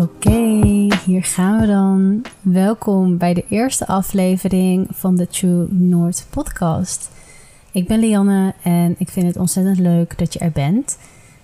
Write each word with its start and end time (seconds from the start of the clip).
Oké, 0.00 0.88
hier 1.04 1.24
gaan 1.24 1.60
we 1.60 1.66
dan. 1.66 2.22
Welkom 2.40 3.18
bij 3.18 3.34
de 3.34 3.44
eerste 3.48 3.86
aflevering 3.86 4.86
van 4.90 5.16
de 5.16 5.26
True 5.26 5.66
North 5.70 6.26
podcast. 6.30 7.10
Ik 7.72 7.88
ben 7.88 7.98
Lianne 7.98 8.54
en 8.62 8.94
ik 8.98 9.08
vind 9.08 9.26
het 9.26 9.36
ontzettend 9.36 9.78
leuk 9.78 10.18
dat 10.18 10.32
je 10.32 10.38
er 10.38 10.50
bent. 10.50 10.98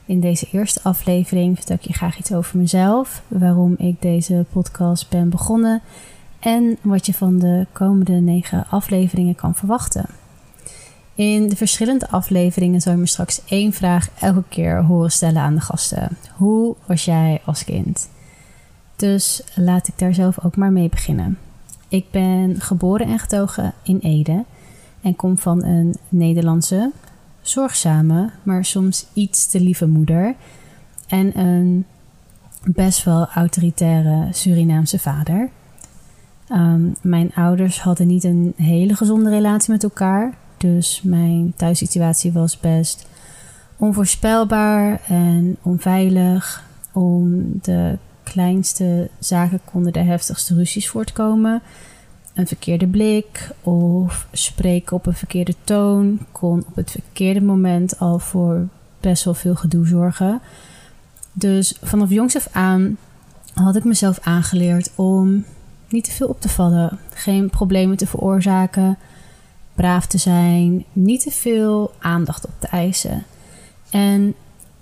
In 0.07 0.21
deze 0.21 0.49
eerste 0.53 0.81
aflevering 0.83 1.57
vertel 1.57 1.77
ik 1.77 1.83
je 1.83 1.93
graag 1.93 2.19
iets 2.19 2.33
over 2.33 2.59
mezelf, 2.59 3.23
waarom 3.29 3.75
ik 3.79 4.03
deze 4.03 4.45
podcast 4.53 5.11
ben 5.11 5.29
begonnen 5.29 5.83
en 6.41 6.77
wat 6.83 7.07
je 7.07 7.15
van 7.15 7.39
de 7.39 7.67
komende 7.73 8.13
negen 8.13 8.67
afleveringen 8.71 9.35
kan 9.35 9.55
verwachten. 9.55 10.07
In 11.15 11.49
de 11.49 11.57
verschillende 11.57 12.09
afleveringen 12.11 12.81
zal 12.81 12.93
je 12.93 12.99
me 12.99 13.07
straks 13.07 13.43
één 13.45 13.73
vraag 13.73 14.09
elke 14.21 14.45
keer 14.49 14.85
horen 14.85 15.13
stellen 15.13 15.43
aan 15.43 15.55
de 15.55 15.61
gasten. 15.61 16.17
Hoe 16.37 16.75
was 16.87 17.05
jij 17.05 17.41
als 17.45 17.65
kind? 17.65 18.09
Dus 18.97 19.43
laat 19.55 19.89
ik 19.89 19.99
daar 19.99 20.15
zelf 20.15 20.45
ook 20.45 20.57
maar 20.57 20.73
mee 20.73 20.89
beginnen. 20.89 21.39
Ik 21.89 22.11
ben 22.11 22.61
geboren 22.61 23.07
en 23.07 23.19
getogen 23.19 23.73
in 23.83 23.99
Ede 23.99 24.45
en 25.01 25.17
kom 25.17 25.39
van 25.39 25.65
een 25.65 25.95
Nederlandse, 26.09 26.93
zorgzame, 27.41 28.31
maar 28.43 28.65
soms 28.65 29.07
iets 29.13 29.47
te 29.47 29.61
lieve 29.61 29.87
moeder 29.87 30.35
en 31.07 31.39
een 31.39 31.85
best 32.65 33.05
wel 33.05 33.27
autoritaire 33.27 34.29
Surinaamse 34.33 34.99
vader. 34.99 35.51
Ehm, 36.49 36.83
mijn 37.01 37.35
ouders 37.35 37.81
hadden 37.81 38.07
niet 38.07 38.25
een 38.25 38.53
hele 38.57 38.95
gezonde 38.95 39.31
relatie 39.31 39.73
met 39.73 39.83
elkaar, 39.83 40.35
dus 40.57 41.01
mijn 41.03 41.53
thuissituatie 41.57 42.33
was 42.33 42.61
best 42.61 43.09
onvoorspelbaar 43.77 45.01
en 45.09 45.57
onveilig. 45.63 46.65
Om 46.93 47.45
de 47.63 47.99
kleinste 48.33 49.09
zaken 49.19 49.61
konden 49.65 49.93
de 49.93 49.99
heftigste 50.03 50.55
ruzies 50.55 50.89
voortkomen. 50.89 51.63
Een 52.35 52.47
verkeerde 52.47 52.87
blik 52.87 53.51
of 53.63 54.27
spreken 54.33 54.97
op 54.97 55.07
een 55.07 55.15
verkeerde 55.15 55.55
toon 55.65 56.19
kon 56.33 56.65
op 56.69 56.77
het 56.77 56.91
verkeerde 56.91 57.41
moment 57.41 57.99
al 57.99 58.19
voor 58.19 58.69
best 59.01 59.25
wel 59.25 59.35
veel 59.35 59.55
gedoe 59.55 59.87
zorgen. 59.87 60.41
Dus 61.33 61.79
vanaf 61.83 62.11
jongs 62.11 62.37
af 62.37 62.49
aan 62.53 62.97
had 63.55 63.77
ik 63.77 63.85
mezelf 63.85 64.19
aangeleerd 64.23 64.91
om 64.95 65.45
niet 65.89 66.05
te 66.05 66.11
veel 66.11 66.29
op 66.29 66.41
te 66.41 66.49
vallen, 66.49 66.99
geen 67.15 67.51
problemen 67.51 67.97
te 67.97 68.07
veroorzaken, 68.07 68.99
braaf 69.75 70.07
te 70.07 70.19
zijn, 70.19 70.85
niet 70.93 71.23
te 71.23 71.31
veel 71.31 71.93
aandacht 71.99 72.47
op 72.47 72.53
te 72.59 72.67
eisen. 72.67 73.25
En 73.91 74.35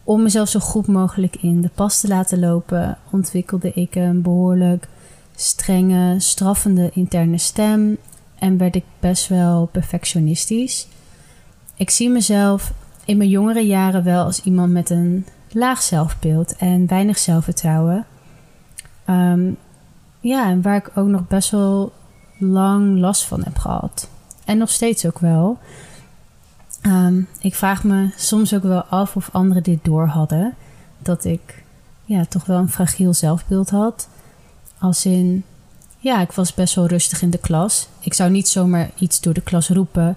om 0.05 0.23
mezelf 0.23 0.49
zo 0.49 0.61
goed 0.61 0.87
mogelijk 0.87 1.37
in 1.37 1.61
de 1.61 1.71
pas 1.75 2.01
te 2.01 2.09
laten 2.09 2.41
lopen, 2.41 2.99
ontwikkelde 3.11 3.73
ik 3.73 3.95
een 3.95 4.23
behoorlijk 4.23 4.89
strenge, 5.37 6.21
straffende 6.21 6.91
interne 6.93 7.39
stem 7.39 7.97
en 8.39 8.59
werd 8.59 8.75
ik 8.75 8.85
best 9.01 9.29
wel 9.29 9.69
perfectionistisch. 9.73 10.89
Ik 11.77 11.91
zie 11.91 12.11
mezelf 12.11 12.73
in 13.05 13.17
mijn 13.17 13.29
jongere 13.29 13.67
jaren 13.67 14.05
wel 14.05 14.25
als 14.25 14.43
iemand 14.43 14.73
met 14.73 14.91
een 14.91 15.27
laag 15.53 15.83
zelfbeeld 15.83 16.57
en 16.57 16.87
weinig 16.87 17.19
zelfvertrouwen. 17.19 18.07
Ehm, 19.05 19.51
ja, 20.21 20.49
en 20.51 20.63
waar 20.63 20.77
ik 20.77 20.91
ook 20.95 21.09
nog 21.09 21.27
best 21.27 21.51
wel 21.51 21.93
lang 22.39 22.99
last 22.99 23.25
van 23.25 23.43
heb 23.45 23.59
gehad. 23.59 24.09
En 24.45 24.59
nog 24.59 24.71
steeds 24.71 25.07
ook 25.07 25.19
wel. 25.19 25.59
Ehm, 26.85 27.21
ik 27.41 27.55
vraag 27.55 27.85
me 27.85 28.09
soms 28.17 28.55
ook 28.55 28.63
wel 28.63 28.83
af 28.83 29.17
of 29.17 29.29
anderen 29.33 29.63
dit 29.63 29.79
door 29.83 30.07
hadden. 30.07 30.55
Dat 30.99 31.25
ik 31.25 31.65
ja, 32.05 32.25
toch 32.25 32.45
wel 32.45 32.59
een 32.59 32.71
fragiel 32.71 33.15
zelfbeeld 33.15 33.71
had. 33.71 34.09
Als 34.79 35.07
in, 35.07 35.45
ja, 35.99 36.21
ik 36.21 36.33
was 36.33 36.55
best 36.55 36.75
wel 36.75 36.87
rustig 36.87 37.23
in 37.23 37.31
de 37.31 37.39
klas. 37.39 37.89
Ik 38.01 38.15
zou 38.15 38.31
niet 38.31 38.49
zomaar 38.49 38.91
iets 38.99 39.21
door 39.21 39.35
de 39.35 39.41
klas 39.41 39.69
roepen 39.69 40.17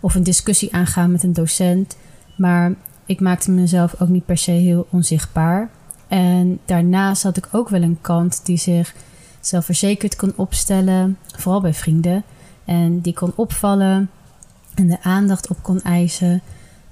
of 0.00 0.14
een 0.14 0.22
discussie 0.22 0.74
aangaan 0.74 1.12
met 1.12 1.22
een 1.22 1.32
docent. 1.32 1.96
Maar 2.36 2.74
ik 3.06 3.20
maakte 3.20 3.50
mezelf 3.50 4.00
ook 4.00 4.08
niet 4.08 4.26
per 4.26 4.38
se 4.38 4.50
heel 4.50 4.86
onzichtbaar. 4.90 5.70
En 6.08 6.58
daarnaast 6.64 7.22
had 7.22 7.36
ik 7.36 7.48
ook 7.52 7.68
wel 7.68 7.82
een 7.82 7.98
kant 8.00 8.40
die 8.44 8.56
zich 8.56 8.94
zelfverzekerd 9.40 10.16
kon 10.16 10.32
opstellen, 10.36 11.18
vooral 11.36 11.60
bij 11.60 11.74
vrienden. 11.74 12.24
En 12.64 13.00
die 13.00 13.14
kon 13.14 13.32
opvallen 13.34 14.10
en 14.78 14.86
de 14.86 15.02
aandacht 15.02 15.48
op 15.48 15.62
kon 15.62 15.82
eisen. 15.82 16.42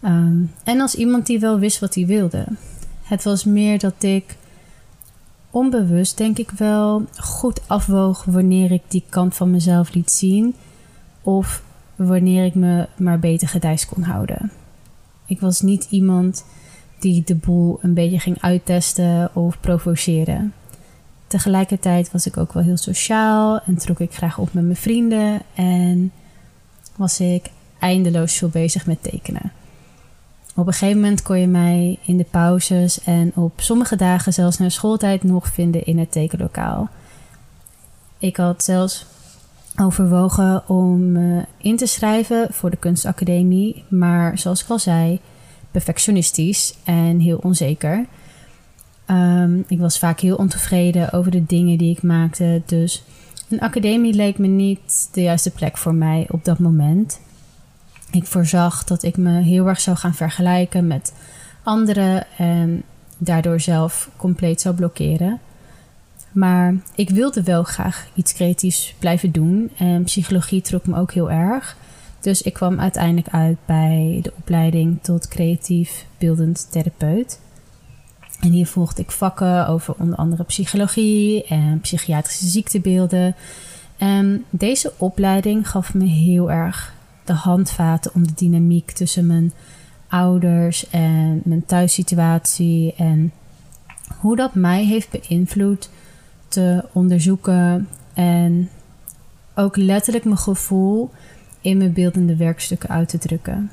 Ehm, 0.00 0.42
en 0.64 0.80
als 0.80 0.94
iemand 0.94 1.26
die 1.26 1.40
wel 1.40 1.58
wist 1.58 1.78
wat 1.78 1.94
hij 1.94 2.06
wilde. 2.06 2.46
Het 3.02 3.24
was 3.24 3.44
meer 3.44 3.78
dat 3.78 4.02
ik 4.02 4.36
onbewust, 5.50 6.16
denk 6.16 6.38
ik 6.38 6.50
wel, 6.50 7.04
goed 7.16 7.68
afwoog 7.68 8.24
wanneer 8.24 8.72
ik 8.72 8.82
die 8.88 9.04
kant 9.08 9.34
van 9.34 9.50
mezelf 9.50 9.94
liet 9.94 10.10
zien. 10.10 10.54
Of 11.22 11.62
wanneer 11.96 12.44
ik 12.44 12.54
me 12.54 12.88
maar 12.96 13.18
beter 13.18 13.48
gedijs 13.48 13.86
kon 13.86 14.02
houden. 14.02 14.50
Ik 15.26 15.40
was 15.40 15.60
niet 15.60 15.86
iemand 15.90 16.44
die 16.98 17.22
de 17.24 17.34
boel 17.34 17.78
een 17.82 17.94
beetje 17.94 18.18
ging 18.18 18.42
uittesten 18.42 19.34
of 19.34 19.60
provoceren. 19.60 20.52
Tegelijkertijd 21.26 22.12
was 22.12 22.26
ik 22.26 22.36
ook 22.36 22.52
wel 22.52 22.62
heel 22.62 22.76
sociaal 22.76 23.60
en 23.60 23.76
trok 23.76 24.00
ik 24.00 24.14
graag 24.14 24.38
op 24.38 24.52
met 24.52 24.64
mijn 24.64 24.76
vrienden 24.76 25.42
en 25.54 26.12
was 26.96 27.20
ik 27.20 27.50
eindeloos 27.78 28.34
veel 28.34 28.48
bezig 28.48 28.86
met 28.86 29.02
tekenen. 29.02 29.52
Op 30.54 30.66
een 30.66 30.72
gegeven 30.72 31.00
moment 31.00 31.22
kon 31.22 31.38
je 31.38 31.46
mij 31.46 31.98
in 32.02 32.16
de 32.16 32.26
pauzes 32.30 33.04
en 33.04 33.32
op 33.34 33.52
sommige 33.56 33.96
dagen 33.96 34.32
zelfs 34.32 34.58
naar 34.58 34.70
schooltijd 34.70 35.22
nog 35.22 35.48
vinden 35.48 35.84
in 35.84 35.98
het 35.98 36.12
tekenlokaal. 36.12 36.88
Ik 38.18 38.36
had 38.36 38.64
zelfs 38.64 39.06
overwogen 39.80 40.68
om 40.68 41.16
in 41.56 41.76
te 41.76 41.86
schrijven 41.86 42.48
voor 42.50 42.70
de 42.70 42.76
kunstacademie, 42.76 43.84
maar 43.88 44.38
zoals 44.38 44.62
ik 44.62 44.68
al 44.68 44.78
zei, 44.78 45.20
perfectionistisch 45.70 46.74
en 46.84 47.20
heel 47.20 47.38
onzeker. 47.42 48.06
Um, 49.10 49.64
ik 49.68 49.78
was 49.78 49.98
vaak 49.98 50.20
heel 50.20 50.36
ontevreden 50.36 51.12
over 51.12 51.30
de 51.30 51.46
dingen 51.46 51.78
die 51.78 51.96
ik 51.96 52.02
maakte. 52.02 52.62
Dus 52.66 53.04
een 53.48 53.60
academie 53.60 54.14
leek 54.14 54.38
me 54.38 54.46
niet 54.46 55.08
de 55.12 55.22
juiste 55.22 55.50
plek 55.50 55.76
voor 55.76 55.94
mij 55.94 56.26
op 56.30 56.44
dat 56.44 56.58
moment. 56.58 57.20
Ik 58.10 58.24
voorzag 58.24 58.84
dat 58.84 59.02
ik 59.02 59.16
me 59.16 59.40
heel 59.40 59.66
erg 59.66 59.80
zou 59.80 59.96
gaan 59.96 60.14
vergelijken 60.14 60.86
met 60.86 61.12
anderen 61.62 62.26
en 62.36 62.82
daardoor 63.18 63.60
zelf 63.60 64.10
compleet 64.16 64.60
zou 64.60 64.74
blokkeren. 64.74 65.40
Maar 66.32 66.74
ik 66.94 67.10
wilde 67.10 67.42
wel 67.42 67.62
graag 67.62 68.08
iets 68.14 68.32
creatiefs 68.32 68.94
blijven 68.98 69.32
doen 69.32 69.70
en 69.76 70.04
psychologie 70.04 70.60
trok 70.60 70.86
me 70.86 70.96
ook 70.96 71.12
heel 71.12 71.30
erg. 71.30 71.76
Dus 72.20 72.42
ik 72.42 72.52
kwam 72.52 72.80
uiteindelijk 72.80 73.28
uit 73.28 73.56
bij 73.64 74.20
de 74.22 74.32
opleiding 74.38 74.98
tot 75.02 75.28
creatief 75.28 76.06
beeldend 76.18 76.70
therapeut. 76.70 77.40
En 78.40 78.50
hier 78.50 78.66
volgde 78.66 79.02
ik 79.02 79.10
vakken 79.10 79.68
over 79.68 79.94
onder 79.98 80.18
andere 80.18 80.44
psychologie 80.44 81.44
en 81.44 81.80
psychiatrische 81.80 82.46
ziektebeelden. 82.46 83.34
En 83.96 84.44
deze 84.50 84.92
opleiding 84.96 85.70
gaf 85.70 85.94
me 85.94 86.04
heel 86.04 86.50
erg 86.50 86.94
de 87.26 87.32
handvaten 87.32 88.14
om 88.14 88.26
de 88.26 88.32
dynamiek 88.34 88.90
tussen 88.90 89.26
mijn 89.26 89.52
ouders 90.08 90.88
en 90.90 91.40
mijn 91.44 91.66
thuissituatie 91.66 92.94
en 92.96 93.32
hoe 94.18 94.36
dat 94.36 94.54
mij 94.54 94.84
heeft 94.84 95.10
beïnvloed 95.10 95.90
te 96.48 96.84
onderzoeken 96.92 97.88
en 98.14 98.70
ook 99.54 99.76
letterlijk 99.76 100.24
mijn 100.24 100.38
gevoel 100.38 101.10
in 101.60 101.78
mijn 101.78 101.92
beeldende 101.92 102.36
werkstukken 102.36 102.88
uit 102.88 103.08
te 103.08 103.18
drukken. 103.18 103.70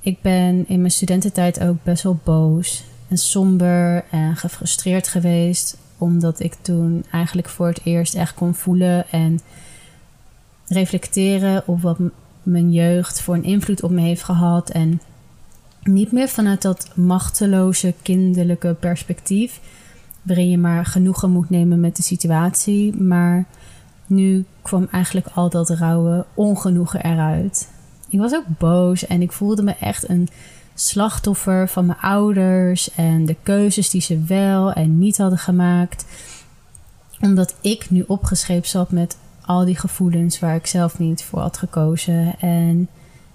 Ik 0.00 0.20
ben 0.22 0.68
in 0.68 0.80
mijn 0.80 0.92
studententijd 0.92 1.60
ook 1.60 1.76
best 1.82 2.02
wel 2.02 2.18
boos 2.24 2.84
en 3.08 3.18
somber 3.18 4.04
en 4.10 4.36
gefrustreerd 4.36 5.08
geweest. 5.08 5.76
Omdat 5.98 6.40
ik 6.40 6.54
toen 6.60 7.04
eigenlijk 7.10 7.48
voor 7.48 7.66
het 7.66 7.80
eerst 7.84 8.14
echt 8.14 8.34
kon 8.34 8.54
voelen 8.54 9.10
en 9.10 9.40
reflecteren 10.66 11.62
op 11.66 11.80
wat 11.80 11.98
mijn 12.50 12.72
jeugd 12.72 13.20
voor 13.20 13.34
een 13.34 13.44
invloed 13.44 13.82
op 13.82 13.90
me 13.90 14.00
heeft 14.00 14.22
gehad. 14.22 14.70
En 14.70 15.00
niet 15.82 16.12
meer 16.12 16.28
vanuit 16.28 16.62
dat 16.62 16.90
machteloze 16.94 17.94
kinderlijke 18.02 18.76
perspectief, 18.80 19.60
waarin 20.22 20.50
je 20.50 20.58
maar 20.58 20.86
genoegen 20.86 21.30
moet 21.30 21.50
nemen 21.50 21.80
met 21.80 21.96
de 21.96 22.02
situatie. 22.02 22.94
Maar 23.02 23.44
nu 24.06 24.44
kwam 24.62 24.88
eigenlijk 24.90 25.26
al 25.34 25.50
dat 25.50 25.70
rauwe 25.70 26.24
ongenoegen 26.34 27.04
eruit. 27.04 27.68
Ik 28.08 28.18
was 28.18 28.34
ook 28.34 28.58
boos 28.58 29.06
en 29.06 29.22
ik 29.22 29.32
voelde 29.32 29.62
me 29.62 29.74
echt 29.80 30.08
een 30.08 30.28
slachtoffer 30.74 31.68
van 31.68 31.86
mijn 31.86 31.98
ouders 31.98 32.94
en 32.94 33.26
de 33.26 33.36
keuzes 33.42 33.90
die 33.90 34.00
ze 34.00 34.22
wel 34.26 34.72
en 34.72 34.98
niet 34.98 35.18
hadden 35.18 35.38
gemaakt. 35.38 36.04
Omdat 37.20 37.54
ik 37.60 37.90
nu 37.90 38.04
opgeschreven 38.06 38.68
zat 38.68 38.90
met 38.90 39.16
al 39.48 39.64
die 39.64 39.76
gevoelens 39.76 40.38
waar 40.38 40.54
ik 40.54 40.66
zelf 40.66 40.98
niet 40.98 41.24
voor 41.24 41.40
had 41.40 41.58
gekozen. 41.58 42.34
En 42.38 42.88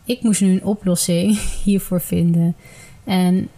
ik 0.04 0.21
moest 0.21 0.42
nu 0.42 0.51
een 0.51 0.63
oplossing 0.63 1.39
hiervoor 1.63 2.01
vinden. 2.01 2.56
En 3.04 3.50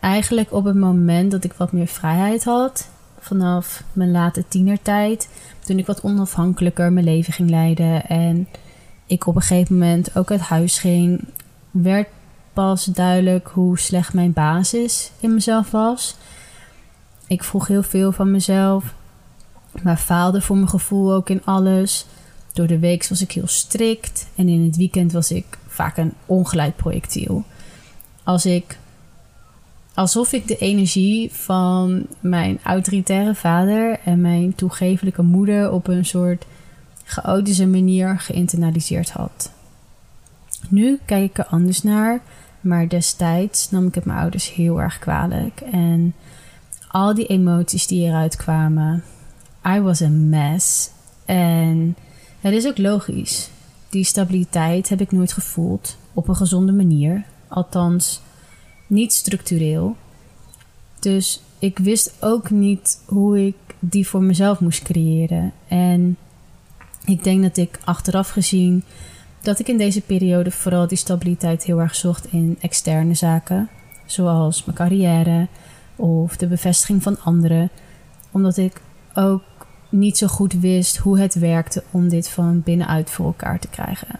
eigenlijk 0.00 0.52
op 0.52 0.64
het 0.64 0.74
moment 0.74 1.30
dat 1.30 1.44
ik 1.44 1.52
wat 1.52 1.72
meer 1.72 1.86
vrijheid 1.86 2.44
had, 2.44 2.88
vanaf 3.18 3.82
mijn 3.92 4.10
late 4.10 4.44
tienertijd. 4.48 5.28
Toen 5.64 5.78
ik 5.78 5.86
wat 5.86 6.02
onafhankelijker 6.02 6.92
mijn 6.92 7.04
leven 7.04 7.32
ging 7.32 7.50
leiden. 7.50 8.06
En 8.06 8.48
ik 9.06 9.26
op 9.26 9.36
een 9.36 9.42
gegeven 9.42 9.78
moment 9.78 10.16
ook 10.16 10.30
uit 10.30 10.40
huis 10.40 10.78
ging. 10.78 11.24
Werd 11.70 12.08
pas 12.52 12.84
duidelijk 12.84 13.48
hoe 13.48 13.78
slecht 13.78 14.14
mijn 14.14 14.32
basis 14.32 15.10
in 15.20 15.34
mezelf 15.34 15.70
was. 15.70 16.16
Ik 17.26 17.44
vroeg 17.44 17.66
heel 17.66 17.82
veel 17.82 18.12
van 18.12 18.30
mezelf. 18.30 18.94
Maar 19.82 19.96
faalde 19.96 20.40
voor 20.40 20.56
mijn 20.56 20.68
gevoel 20.68 21.12
ook 21.12 21.30
in 21.30 21.44
alles. 21.44 22.06
Door 22.52 22.66
de 22.66 22.78
week 22.78 23.08
was 23.08 23.22
ik 23.22 23.32
heel 23.32 23.46
strikt. 23.46 24.26
En 24.34 24.48
in 24.48 24.64
het 24.64 24.76
weekend 24.76 25.12
was 25.12 25.30
ik 25.30 25.58
vaak 25.66 25.96
een 25.96 26.12
ongeleid 26.26 26.76
projectiel. 26.76 27.44
Als 28.22 28.46
ik 28.46 28.78
alsof 29.94 30.32
ik 30.32 30.48
de 30.48 30.56
energie 30.56 31.32
van 31.32 32.06
mijn 32.20 32.58
autoritaire 32.62 33.34
vader 33.34 33.98
en 34.04 34.20
mijn 34.20 34.54
toegevelijke 34.54 35.22
moeder 35.22 35.72
op 35.72 35.88
een 35.88 36.04
soort 36.04 36.46
chaotische 37.04 37.66
manier 37.66 38.18
geïnternaliseerd 38.18 39.10
had. 39.10 39.50
Nu 40.68 40.98
kijk 41.04 41.30
ik 41.30 41.38
er 41.38 41.46
anders 41.46 41.82
naar, 41.82 42.20
maar 42.60 42.88
destijds 42.88 43.70
nam 43.70 43.86
ik 43.86 43.94
het 43.94 44.04
mijn 44.04 44.18
ouders 44.18 44.54
heel 44.54 44.80
erg 44.80 44.98
kwalijk. 44.98 45.60
En 45.60 46.14
al 46.88 47.14
die 47.14 47.26
emoties 47.26 47.86
die 47.86 48.06
eruit 48.06 48.36
kwamen, 48.36 49.04
I 49.66 49.80
was 49.80 50.02
a 50.02 50.08
mess. 50.08 50.90
En 51.24 51.96
het 52.40 52.54
is 52.54 52.66
ook 52.66 52.78
logisch. 52.78 53.50
Die 53.88 54.04
stabiliteit 54.04 54.88
heb 54.88 55.00
ik 55.00 55.12
nooit 55.12 55.32
gevoeld 55.32 55.96
op 56.12 56.28
een 56.28 56.36
gezonde 56.36 56.72
manier. 56.72 57.24
Althans, 57.48 58.22
niet 58.86 59.12
structureel. 59.12 59.96
Dus 61.00 61.42
ik 61.58 61.78
wist 61.78 62.14
ook 62.20 62.50
niet 62.50 63.02
hoe 63.06 63.46
ik 63.46 63.56
die 63.78 64.08
voor 64.08 64.22
mezelf 64.22 64.60
moest 64.60 64.82
creëren. 64.82 65.52
En 65.68 66.16
ik 67.04 67.24
denk 67.24 67.42
dat 67.42 67.56
ik 67.56 67.78
achteraf 67.84 68.28
gezien 68.28 68.84
dat 69.40 69.58
ik 69.58 69.68
in 69.68 69.78
deze 69.78 70.00
periode 70.00 70.50
vooral 70.50 70.86
die 70.86 70.98
stabiliteit 70.98 71.64
heel 71.64 71.80
erg 71.80 71.94
zocht 71.94 72.32
in 72.32 72.56
externe 72.60 73.14
zaken, 73.14 73.68
zoals 74.06 74.64
mijn 74.64 74.76
carrière 74.76 75.48
of 75.96 76.36
de 76.36 76.46
bevestiging 76.46 77.02
van 77.02 77.20
anderen, 77.20 77.70
omdat 78.30 78.56
ik 78.56 78.80
ook 79.14 79.42
niet 79.98 80.18
zo 80.18 80.26
goed 80.26 80.52
wist 80.52 80.96
hoe 80.96 81.18
het 81.18 81.34
werkte 81.34 81.82
om 81.90 82.08
dit 82.08 82.28
van 82.28 82.62
binnenuit 82.62 83.10
voor 83.10 83.26
elkaar 83.26 83.58
te 83.58 83.68
krijgen. 83.68 84.18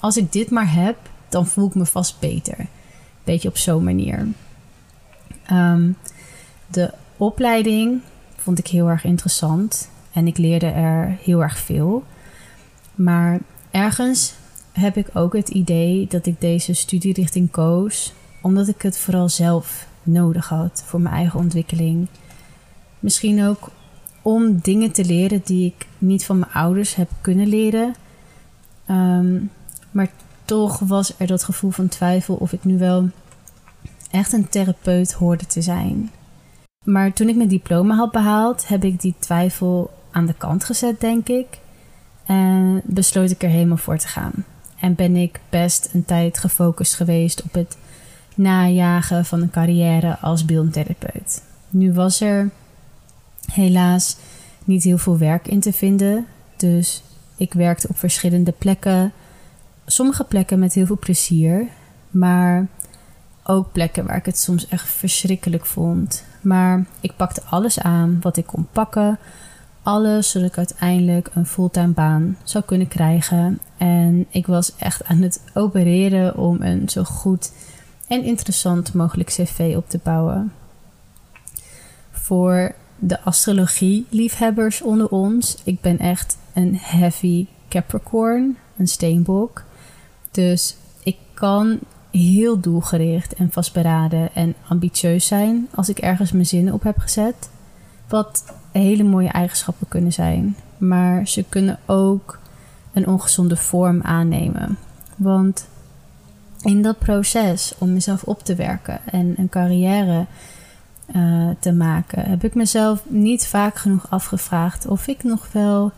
Als 0.00 0.16
ik 0.16 0.32
dit 0.32 0.50
maar 0.50 0.72
heb, 0.72 0.96
dan 1.28 1.46
voel 1.46 1.66
ik 1.66 1.74
me 1.74 1.86
vast 1.86 2.20
beter 2.20 2.66
beetje 3.26 3.48
op 3.48 3.56
zo'n 3.56 3.84
manier. 3.84 4.26
Ehm, 5.46 5.90
de 6.66 6.92
opleiding 7.16 8.00
vond 8.36 8.58
ik 8.58 8.66
heel 8.66 8.88
erg 8.88 9.04
interessant 9.04 9.88
en 10.12 10.26
ik 10.26 10.38
leerde 10.38 10.66
er 10.66 11.18
heel 11.22 11.42
erg 11.42 11.58
veel. 11.58 12.04
Maar 12.94 13.40
ergens 13.70 14.34
heb 14.72 14.96
ik 14.96 15.08
ook 15.12 15.32
het 15.32 15.48
idee 15.48 16.06
dat 16.08 16.26
ik 16.26 16.40
deze 16.40 16.74
studierichting 16.74 17.50
koos 17.50 18.12
omdat 18.42 18.68
ik 18.68 18.82
het 18.82 18.98
vooral 18.98 19.28
zelf 19.28 19.86
nodig 20.02 20.48
had 20.48 20.82
voor 20.86 21.00
mijn 21.00 21.14
eigen 21.14 21.38
ontwikkeling. 21.38 22.06
Misschien 22.98 23.44
ook 23.44 23.70
om 24.26 24.58
dingen 24.62 24.92
te 24.92 25.04
leren 25.04 25.40
die 25.44 25.66
ik 25.66 25.86
niet 25.98 26.24
van 26.24 26.38
mijn 26.38 26.52
ouders 26.52 26.94
heb 26.94 27.10
kunnen 27.20 27.46
leren. 27.46 27.94
Ehm, 28.86 29.38
maar 29.90 30.08
toch 30.44 30.78
was 30.78 31.14
er 31.18 31.26
dat 31.26 31.44
gevoel 31.44 31.70
van 31.70 31.88
twijfel 31.88 32.34
of 32.34 32.52
ik 32.52 32.64
nu 32.64 32.78
wel 32.78 33.08
echt 34.10 34.32
een 34.32 34.48
therapeut 34.48 35.12
hoorde 35.12 35.46
te 35.46 35.62
zijn. 35.62 36.10
Maar 36.84 37.12
toen 37.12 37.28
ik 37.28 37.36
mijn 37.36 37.48
diploma 37.48 37.94
had 37.94 38.10
behaald, 38.10 38.68
heb 38.68 38.84
ik 38.84 39.00
die 39.00 39.14
twijfel 39.18 39.90
aan 40.10 40.26
de 40.26 40.34
kant 40.34 40.64
gezet, 40.64 41.00
denk 41.00 41.28
ik. 41.28 41.58
En 42.24 42.80
besloot 42.84 43.30
ik 43.30 43.42
er 43.42 43.48
helemaal 43.48 43.76
voor 43.76 43.98
te 43.98 44.08
gaan. 44.08 44.32
En 44.80 44.94
ben 44.94 45.16
ik 45.16 45.40
best 45.48 45.90
een 45.92 46.04
tijd 46.04 46.38
gefocust 46.38 46.94
geweest 46.94 47.42
op 47.42 47.52
het 47.52 47.76
najagen 48.34 49.24
van 49.24 49.42
een 49.42 49.50
carrière 49.50 50.18
als 50.18 50.44
beeldtherapeut. 50.44 51.42
Nu 51.70 51.92
was 51.92 52.20
er 52.20 52.50
helaas 53.52 54.16
niet 54.64 54.82
heel 54.82 54.98
veel 54.98 55.18
werk 55.18 55.48
in 55.48 55.60
te 55.60 55.72
vinden. 55.72 56.26
Dus 56.56 57.02
ik 57.36 57.52
werkte 57.52 57.88
op 57.88 57.98
verschillende 57.98 58.52
plekken 58.52 59.12
sommige 59.86 60.24
plekken 60.24 60.58
met 60.58 60.74
heel 60.74 60.86
veel 60.86 60.98
plezier, 60.98 61.66
maar 62.10 62.66
ook 63.42 63.72
plekken 63.72 64.06
waar 64.06 64.16
ik 64.16 64.26
het 64.26 64.38
soms 64.38 64.68
echt 64.68 64.88
verschrikkelijk 64.88 65.66
vond. 65.66 66.24
Maar 66.40 66.86
ik 67.00 67.16
pakte 67.16 67.42
alles 67.42 67.80
aan 67.80 68.18
wat 68.20 68.36
ik 68.36 68.46
kon 68.46 68.68
pakken. 68.72 69.18
Alles 69.82 70.30
zodat 70.30 70.48
ik 70.48 70.56
uiteindelijk 70.56 71.30
een 71.34 71.46
fulltime 71.46 71.92
baan 71.92 72.36
zou 72.42 72.64
kunnen 72.64 72.88
krijgen. 72.88 73.60
En 73.76 74.26
ik 74.30 74.46
was 74.46 74.76
echt 74.76 75.04
aan 75.04 75.22
het 75.22 75.42
opereren 75.54 76.36
om 76.36 76.62
een 76.62 76.88
zo 76.88 77.04
goed 77.04 77.52
en 78.08 78.22
interessant 78.22 78.94
mogelijk 78.94 79.28
cv 79.28 79.74
op 79.76 79.88
te 79.88 80.00
bouwen. 80.02 80.52
Voor 82.10 82.74
de 82.98 83.20
astrologie-liefhebbers 83.20 84.82
onder 84.82 85.08
ons, 85.08 85.56
ik 85.64 85.80
ben 85.80 85.98
echt 85.98 86.36
een 86.52 86.76
heavy 86.80 87.46
Capricorn, 87.68 88.56
een 88.76 88.88
steenbok. 88.88 89.62
Dus 90.30 90.76
ik 91.02 91.16
kan 91.34 91.78
heel 92.10 92.60
doelgericht 92.60 93.34
en 93.34 93.52
vastberaden 93.52 94.34
en 94.34 94.54
ambitieus 94.68 95.26
zijn 95.26 95.68
als 95.74 95.88
ik 95.88 95.98
ergens 95.98 96.32
mijn 96.32 96.46
zinnen 96.46 96.74
op 96.74 96.82
heb 96.82 96.98
gezet. 96.98 97.50
Wat 98.08 98.44
hele 98.72 99.02
mooie 99.02 99.28
eigenschappen 99.28 99.88
kunnen 99.88 100.12
zijn. 100.12 100.56
Maar 100.78 101.28
ze 101.28 101.44
kunnen 101.48 101.78
ook 101.86 102.38
een 102.92 103.06
ongezonde 103.06 103.56
vorm 103.56 104.02
aannemen. 104.02 104.78
Want 105.16 105.68
in 106.62 106.82
dat 106.82 106.98
proces 106.98 107.74
om 107.78 107.92
mezelf 107.92 108.22
op 108.22 108.44
te 108.44 108.54
werken 108.54 109.00
en 109.04 109.34
een 109.36 109.48
carrière 109.48 110.26
uh, 111.14 111.50
te 111.58 111.72
maken, 111.72 112.24
heb 112.24 112.44
ik 112.44 112.54
mezelf 112.54 113.02
niet 113.08 113.46
vaak 113.46 113.76
genoeg 113.76 114.10
afgevraagd 114.10 114.86
of 114.86 115.06
ik 115.06 115.24
nog 115.24 115.52
wel 115.52 115.92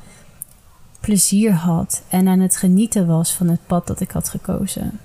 plezier 1.00 1.52
had 1.52 2.02
en 2.08 2.28
aan 2.28 2.40
het 2.40 2.56
genieten 2.56 3.06
was 3.06 3.32
van 3.34 3.48
het 3.48 3.66
pad 3.66 3.86
dat 3.86 4.00
ik 4.00 4.10
had 4.10 4.28
gekozen. 4.28 5.00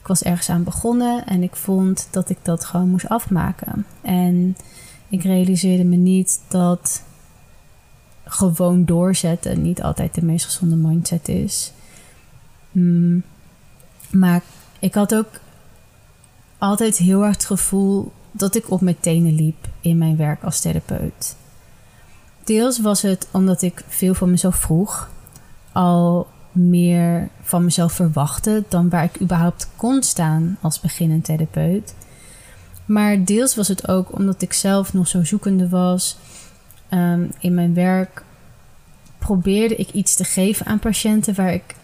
Ik 0.00 0.06
was 0.06 0.22
ergens 0.22 0.50
aan 0.50 0.64
begonnen 0.64 1.26
en 1.26 1.42
ik 1.42 1.56
vond 1.56 2.08
dat 2.10 2.30
ik 2.30 2.38
dat 2.42 2.64
gewoon 2.64 2.88
moest 2.88 3.08
afmaken. 3.08 3.86
En 4.02 4.56
ik 5.08 5.22
realiseerde 5.22 5.84
me 5.84 5.96
niet 5.96 6.40
dat 6.48 7.02
gewoon 8.24 8.84
doorzetten 8.84 9.62
niet 9.62 9.82
altijd 9.82 10.14
de 10.14 10.24
meest 10.24 10.44
gezonde 10.44 10.76
mindset 10.76 11.28
is. 11.28 11.72
Mm, 12.72 13.22
maar 14.10 14.42
ik 14.78 14.94
had 14.94 15.14
ook 15.14 15.28
altijd 16.58 16.96
heel 16.96 17.24
erg 17.24 17.34
het 17.34 17.44
gevoel 17.44 18.12
dat 18.38 18.54
ik 18.54 18.70
op 18.70 18.80
mijn 18.80 19.00
tenen 19.00 19.34
liep 19.34 19.68
in 19.80 19.98
mijn 19.98 20.16
werk 20.16 20.42
als 20.42 20.60
therapeut. 20.60 21.36
Deels 22.44 22.80
was 22.80 23.02
het 23.02 23.28
omdat 23.30 23.62
ik 23.62 23.84
veel 23.88 24.14
van 24.14 24.30
mezelf 24.30 24.56
vroeg 24.56 25.10
al 25.72 26.26
meer 26.52 27.28
van 27.42 27.64
mezelf 27.64 27.92
verwachten 27.92 28.64
dan 28.68 28.88
waar 28.88 29.04
ik 29.04 29.20
überhaupt 29.20 29.68
kon 29.76 30.02
staan 30.02 30.58
als 30.60 30.80
beginnend 30.80 31.24
therapeut. 31.24 31.94
Maar 32.84 33.24
deels 33.24 33.54
was 33.54 33.68
het 33.68 33.88
ook 33.88 34.12
omdat 34.12 34.42
ik 34.42 34.52
zelf 34.52 34.92
nog 34.92 35.08
zo 35.08 35.24
zoekende 35.24 35.68
was. 35.68 36.16
Ehm, 36.88 37.24
in 37.40 37.54
mijn 37.54 37.74
werk 37.74 38.24
probeerde 39.18 39.76
ik 39.76 39.90
iets 39.90 40.14
te 40.14 40.24
geven 40.24 40.66
aan 40.66 40.78
patiënten 40.78 41.34
waar 41.34 41.52
ik, 41.52 41.74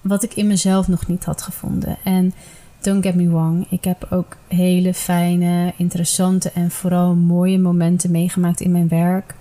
wat 0.00 0.22
ik 0.22 0.34
in 0.34 0.46
mezelf 0.46 0.88
nog 0.88 1.06
niet 1.06 1.24
had 1.24 1.42
gevonden. 1.42 1.96
En 2.04 2.34
don't 2.84 3.02
get 3.02 3.14
me 3.14 3.28
wrong, 3.28 3.66
ik 3.70 3.84
heb 3.84 4.06
ook 4.10 4.36
hele 4.48 4.94
fijne, 4.94 5.72
interessante 5.76 6.50
en 6.50 6.70
vooral 6.70 7.14
mooie 7.14 7.58
momenten 7.58 8.10
meegemaakt 8.10 8.60
in 8.60 8.72
mijn 8.72 8.88
werk 8.88 9.34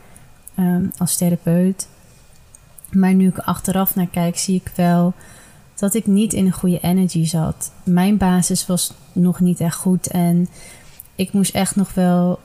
um, 0.60 0.92
als 0.98 1.16
therapeut. 1.16 1.88
Maar 2.92 3.14
nu 3.14 3.28
ik 3.28 3.38
achteraf 3.38 3.96
naar 3.96 4.08
kijk, 4.08 4.38
zie 4.38 4.56
ik 4.56 4.72
wel 4.76 5.14
dat 5.76 5.94
ik 5.94 6.08
niet 6.08 6.34
in 6.34 6.46
een 6.46 6.52
goede 6.52 6.80
energy 6.80 7.26
zat. 7.26 7.72
Mijn 7.84 8.18
basis 8.18 8.66
was 8.66 8.94
nog 9.14 9.40
niet 9.40 9.60
echt 9.60 9.76
goed 9.76 10.08
en 10.08 10.48
ik 11.16 11.34
moest 11.34 11.56
echt 11.56 11.76
nog 11.76 11.94
wel 11.94 12.40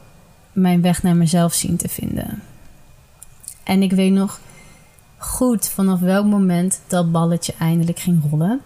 mijn 0.52 0.80
weg 0.80 1.02
naar 1.02 1.16
mezelf 1.16 1.52
zien 1.52 1.76
te 1.76 1.88
vinden. 1.88 2.42
En 3.62 3.82
ik 3.82 3.92
weet 3.92 4.12
nog 4.12 4.40
goed 5.16 5.68
vanaf 5.68 6.00
welk 6.00 6.26
moment 6.26 6.80
dat 6.86 7.12
balletje 7.12 7.54
eindelijk 7.58 7.98
ging 7.98 8.22
rollen. 8.30 8.60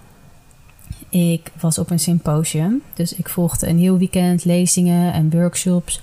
Ik 1.12 1.52
was 1.60 1.78
op 1.78 1.90
een 1.90 1.98
symposium, 1.98 2.82
dus 2.94 3.14
ik 3.14 3.28
volgde 3.28 3.68
een 3.68 3.78
heel 3.78 3.98
weekend 3.98 4.44
lezingen 4.44 5.12
en 5.12 5.30
workshops 5.30 6.00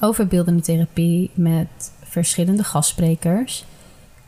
over 0.00 0.26
beeldende 0.26 0.62
therapie 0.62 1.30
met 1.34 1.66
verschillende 2.02 2.64
gastsprekers. 2.64 3.64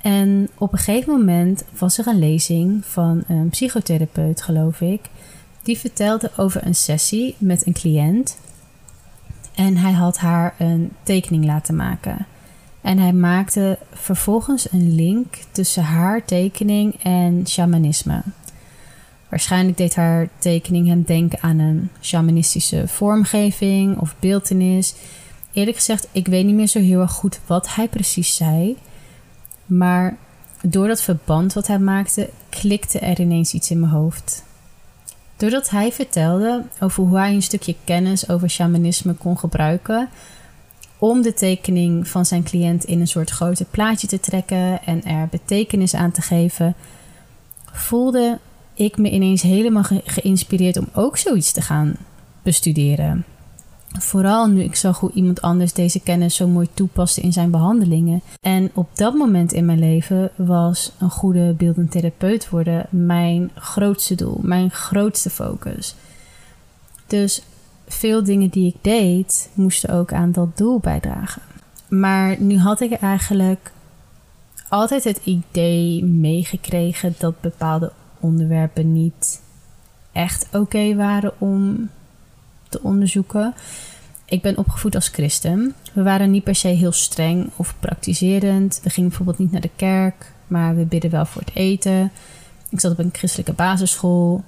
En 0.02 0.48
op 0.58 0.72
een 0.72 0.78
gegeven 0.78 1.12
moment 1.12 1.64
was 1.78 1.98
er 1.98 2.06
een 2.06 2.18
lezing 2.18 2.84
van 2.84 3.24
een 3.26 3.48
psychotherapeut, 3.48 4.42
geloof 4.42 4.80
ik, 4.80 5.00
die 5.62 5.78
vertelde 5.78 6.30
over 6.36 6.66
een 6.66 6.74
sessie 6.74 7.34
met 7.38 7.66
een 7.66 7.72
cliënt. 7.72 8.38
En 9.54 9.76
hij 9.76 9.92
had 9.92 10.18
haar 10.18 10.54
een 10.58 10.92
tekening 11.02 11.44
laten 11.44 11.76
maken. 11.76 12.26
En 12.80 12.98
hij 12.98 13.12
maakte 13.12 13.78
vervolgens 13.92 14.72
een 14.72 14.94
link 14.94 15.34
tussen 15.52 15.82
haar 15.82 16.24
tekening 16.24 17.02
en 17.02 17.46
shamanisme. 17.46 18.22
Waarschijnlijk 19.28 19.76
deed 19.76 19.94
haar 19.94 20.28
tekening 20.38 20.86
hem 20.86 21.02
denken 21.02 21.40
aan 21.40 21.58
een 21.58 21.90
shamanistische 22.00 22.88
vormgeving 22.88 23.98
of 23.98 24.14
beeltenis. 24.18 24.94
Eerlijk 25.52 25.76
gezegd, 25.76 26.08
ik 26.12 26.26
weet 26.26 26.44
niet 26.44 26.54
meer 26.54 26.66
zo 26.66 26.80
heel 26.80 27.00
erg 27.00 27.12
goed 27.12 27.40
wat 27.46 27.74
hij 27.74 27.88
precies 27.88 28.36
zei. 28.36 28.76
Maar 29.66 30.16
door 30.62 30.88
dat 30.88 31.02
verband 31.02 31.52
wat 31.52 31.66
hij 31.66 31.78
maakte, 31.78 32.30
klikte 32.48 32.98
er 32.98 33.20
ineens 33.20 33.54
iets 33.54 33.70
in 33.70 33.80
mijn 33.80 33.92
hoofd. 33.92 34.44
Doordat 35.36 35.70
hij 35.70 35.92
vertelde 35.92 36.62
over 36.80 37.04
hoe 37.04 37.18
hij 37.18 37.34
een 37.34 37.42
stukje 37.42 37.74
kennis 37.84 38.28
over 38.28 38.50
shamanisme 38.50 39.14
kon 39.14 39.38
gebruiken 39.38 40.08
om 40.98 41.22
de 41.22 41.34
tekening 41.34 42.08
van 42.08 42.26
zijn 42.26 42.42
cliënt 42.42 42.84
in 42.84 43.00
een 43.00 43.06
soort 43.06 43.30
groter 43.30 43.66
plaatje 43.70 44.06
te 44.06 44.20
trekken 44.20 44.84
en 44.84 45.04
er 45.04 45.28
betekenis 45.30 45.94
aan 45.94 46.10
te 46.10 46.22
geven, 46.22 46.74
voelde 47.72 48.38
ik 48.78 48.98
me 48.98 49.10
ineens 49.10 49.42
helemaal 49.42 49.84
geïnspireerd 50.04 50.76
om 50.76 50.88
ook 50.94 51.16
zoiets 51.16 51.52
te 51.52 51.60
gaan 51.60 51.96
bestuderen. 52.42 53.24
Vooral 53.98 54.46
nu 54.46 54.62
ik 54.62 54.74
zag 54.74 54.98
hoe 54.98 55.12
iemand 55.12 55.40
anders 55.40 55.72
deze 55.72 56.00
kennis 56.00 56.34
zo 56.34 56.46
mooi 56.46 56.68
toepaste 56.74 57.20
in 57.20 57.32
zijn 57.32 57.50
behandelingen. 57.50 58.22
En 58.40 58.70
op 58.74 58.88
dat 58.94 59.14
moment 59.14 59.52
in 59.52 59.64
mijn 59.64 59.78
leven 59.78 60.30
was 60.36 60.92
een 60.98 61.10
goede 61.10 61.52
beeldend 61.52 61.90
therapeut 61.90 62.48
worden 62.48 62.86
mijn 62.90 63.50
grootste 63.54 64.14
doel, 64.14 64.38
mijn 64.42 64.70
grootste 64.70 65.30
focus. 65.30 65.94
Dus 67.06 67.42
veel 67.86 68.24
dingen 68.24 68.48
die 68.48 68.66
ik 68.66 68.76
deed, 68.80 69.50
moesten 69.54 69.90
ook 69.90 70.12
aan 70.12 70.32
dat 70.32 70.56
doel 70.56 70.78
bijdragen. 70.78 71.42
Maar 71.88 72.40
nu 72.40 72.58
had 72.58 72.80
ik 72.80 72.92
eigenlijk 72.92 73.72
altijd 74.68 75.04
het 75.04 75.20
idee 75.24 76.04
meegekregen 76.04 77.14
dat 77.18 77.40
bepaalde 77.40 77.92
onderwerpen 78.20 78.92
niet 78.92 79.40
echt 80.12 80.48
oké 80.52 80.94
waren 80.94 81.40
om 81.40 81.90
te 82.68 82.82
onderzoeken. 82.82 83.54
Ik 84.24 84.42
ben 84.42 84.58
opgevoed 84.58 84.94
als 84.94 85.08
christen. 85.08 85.74
We 85.92 86.02
waren 86.02 86.30
niet 86.30 86.44
per 86.44 86.54
se 86.54 86.68
heel 86.68 86.92
streng 86.92 87.50
of 87.56 87.74
praktiserend. 87.80 88.80
We 88.82 88.90
gingen 88.90 89.08
bijvoorbeeld 89.08 89.38
niet 89.38 89.52
naar 89.52 89.60
de 89.60 89.70
kerk, 89.76 90.32
maar 90.46 90.76
we 90.76 90.84
bidden 90.84 91.10
wel 91.10 91.26
voor 91.26 91.42
het 91.42 91.54
eten. 91.54 92.12
Ik 92.68 92.80
zat 92.80 92.92
op 92.92 92.98
een 92.98 93.10
christelijke 93.12 93.52
basisschool. 93.52 94.44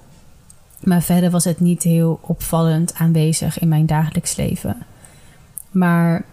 Maar 0.80 1.02
verder 1.02 1.30
was 1.30 1.44
het 1.44 1.60
niet 1.60 1.82
heel 1.82 2.18
opvallend 2.22 2.94
aanwezig 2.94 3.58
in 3.58 3.68
mijn 3.68 3.86
dagelijks 3.86 4.36
leven. 4.36 4.76
Maar 5.70 6.24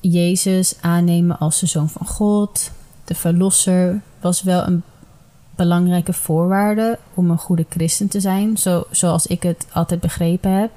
Jezus 0.00 0.76
aannemen 0.80 1.38
als 1.38 1.60
de 1.60 1.66
zoon 1.66 1.88
van 1.88 2.06
God, 2.06 2.70
de 3.04 3.14
verlosser, 3.14 4.00
was 4.20 4.42
wel 4.42 4.66
een 4.66 4.82
belangrijke 5.56 6.12
voorwaarde 6.12 6.98
om 7.14 7.30
een 7.30 7.38
goede 7.38 7.66
christen 7.68 8.08
te 8.08 8.20
zijn, 8.20 8.56
zo, 8.56 8.84
zoals 8.90 9.26
ik 9.26 9.42
het 9.42 9.66
altijd 9.72 10.00
begrepen 10.00 10.50
heb. 10.50 10.70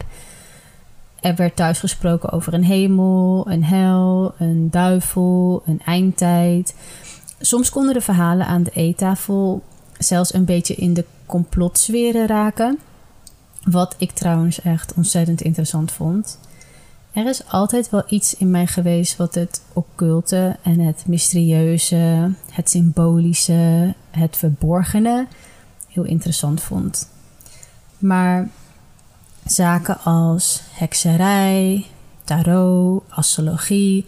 Er 1.20 1.36
werd 1.36 1.56
thuis 1.56 1.80
gesproken 1.80 2.32
over 2.32 2.54
een 2.54 2.64
hemel, 2.64 3.50
een 3.50 3.64
hel, 3.64 4.34
een 4.38 4.70
duivel, 4.72 5.62
een 5.66 5.82
eindtijd. 5.86 6.76
Soms 7.40 7.70
konden 7.70 7.94
de 7.94 8.02
verhalen 8.02 8.46
aan 8.46 8.64
de 8.64 8.72
eettafel 8.74 9.64
zelfs 9.98 10.34
een 10.34 10.46
beetje 10.46 10.76
in 10.76 10.94
de 10.94 11.06
complotsferen 11.26 12.28
raken. 12.28 12.80
Wat 13.64 13.96
ik 13.98 14.12
trouwens 14.12 14.62
echt 14.62 14.94
ontzettend 14.94 15.42
interessant 15.42 15.92
vond. 15.92 16.40
Er 17.20 17.28
is 17.28 17.48
altijd 17.48 17.90
wel 17.90 18.04
iets 18.08 18.36
in 18.36 18.52
mij 18.52 18.68
geweest 18.68 19.18
wat 19.18 19.36
het 19.36 19.62
occulte 19.74 20.58
en 20.62 20.80
het 20.80 21.04
mysterieuze, 21.08 22.32
het 22.52 22.70
symbolische, 22.70 23.94
het 24.12 24.38
verborgene 24.38 25.28
heel 25.88 26.04
interessant 26.04 26.62
vond. 26.62 27.10
Maar 27.98 28.50
zaken 29.46 30.00
als 30.04 30.62
hekserij, 30.72 31.86
tarot, 32.24 33.04
astrologie 33.10 34.06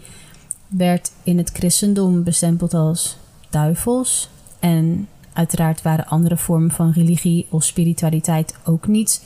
werd 0.68 1.12
in 1.22 1.38
het 1.38 1.50
christendom 1.50 2.22
bestempeld 2.22 2.74
als 2.74 3.16
duivels. 3.50 4.28
En 4.58 5.08
uiteraard 5.32 5.82
waren 5.82 6.06
andere 6.06 6.36
vormen 6.36 6.70
van 6.70 6.90
religie 6.90 7.46
of 7.50 7.64
spiritualiteit 7.64 8.54
ook 8.64 8.86
niet 8.86 9.22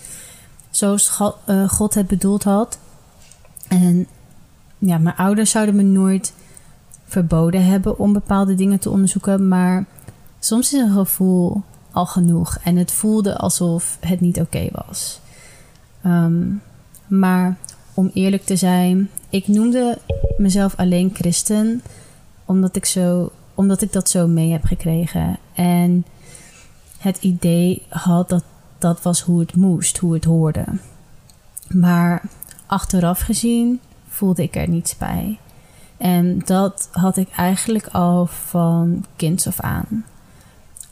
zoals 0.70 1.20
eh, 1.44 1.68
God 1.68 1.94
het 1.94 2.06
bedoeld 2.06 2.42
had. 2.42 2.78
En 3.68 4.06
ja, 4.78 4.98
mijn 4.98 5.16
ouders 5.16 5.50
zouden 5.50 5.76
me 5.76 5.82
nooit 5.82 6.32
verboden 7.04 7.64
hebben 7.64 7.98
om 7.98 8.12
bepaalde 8.12 8.54
dingen 8.54 8.78
te 8.78 8.90
onderzoeken, 8.90 9.48
maar 9.48 9.84
soms 10.38 10.72
is 10.72 10.80
een 10.80 10.92
gevoel 10.92 11.62
al 11.90 12.06
genoeg 12.06 12.58
en 12.64 12.76
het 12.76 12.92
voelde 12.92 13.36
alsof 13.36 13.98
het 14.00 14.20
niet 14.20 14.40
oké 14.40 14.68
was. 14.72 15.20
Ehm, 16.02 16.42
maar 17.06 17.56
om 17.94 18.10
eerlijk 18.14 18.44
te 18.44 18.56
zijn, 18.56 19.10
ik 19.28 19.48
noemde 19.48 19.98
mezelf 20.36 20.74
alleen 20.76 21.10
christen 21.14 21.82
omdat 22.44 22.76
ik, 22.76 22.84
zo, 22.84 23.30
omdat 23.54 23.82
ik 23.82 23.92
dat 23.92 24.10
zo 24.10 24.26
mee 24.26 24.52
heb 24.52 24.64
gekregen. 24.64 25.38
En 25.54 26.04
het 26.98 27.16
idee 27.22 27.82
had 27.88 28.28
dat 28.28 28.44
dat 28.78 29.02
was 29.02 29.20
hoe 29.20 29.40
het 29.40 29.54
moest, 29.54 29.98
hoe 29.98 30.14
het 30.14 30.24
hoorde. 30.24 30.64
Maar 31.68 32.22
achteraf 32.66 33.20
gezien 33.20 33.80
voelde 34.08 34.42
ik 34.42 34.56
er 34.56 34.68
niets 34.68 34.96
bij. 34.96 35.38
En 35.96 36.38
dat 36.44 36.88
had 36.92 37.16
ik 37.16 37.28
eigenlijk 37.30 37.86
al 37.86 38.26
van 38.26 39.04
kinds 39.16 39.46
af 39.46 39.60
aan. 39.60 40.04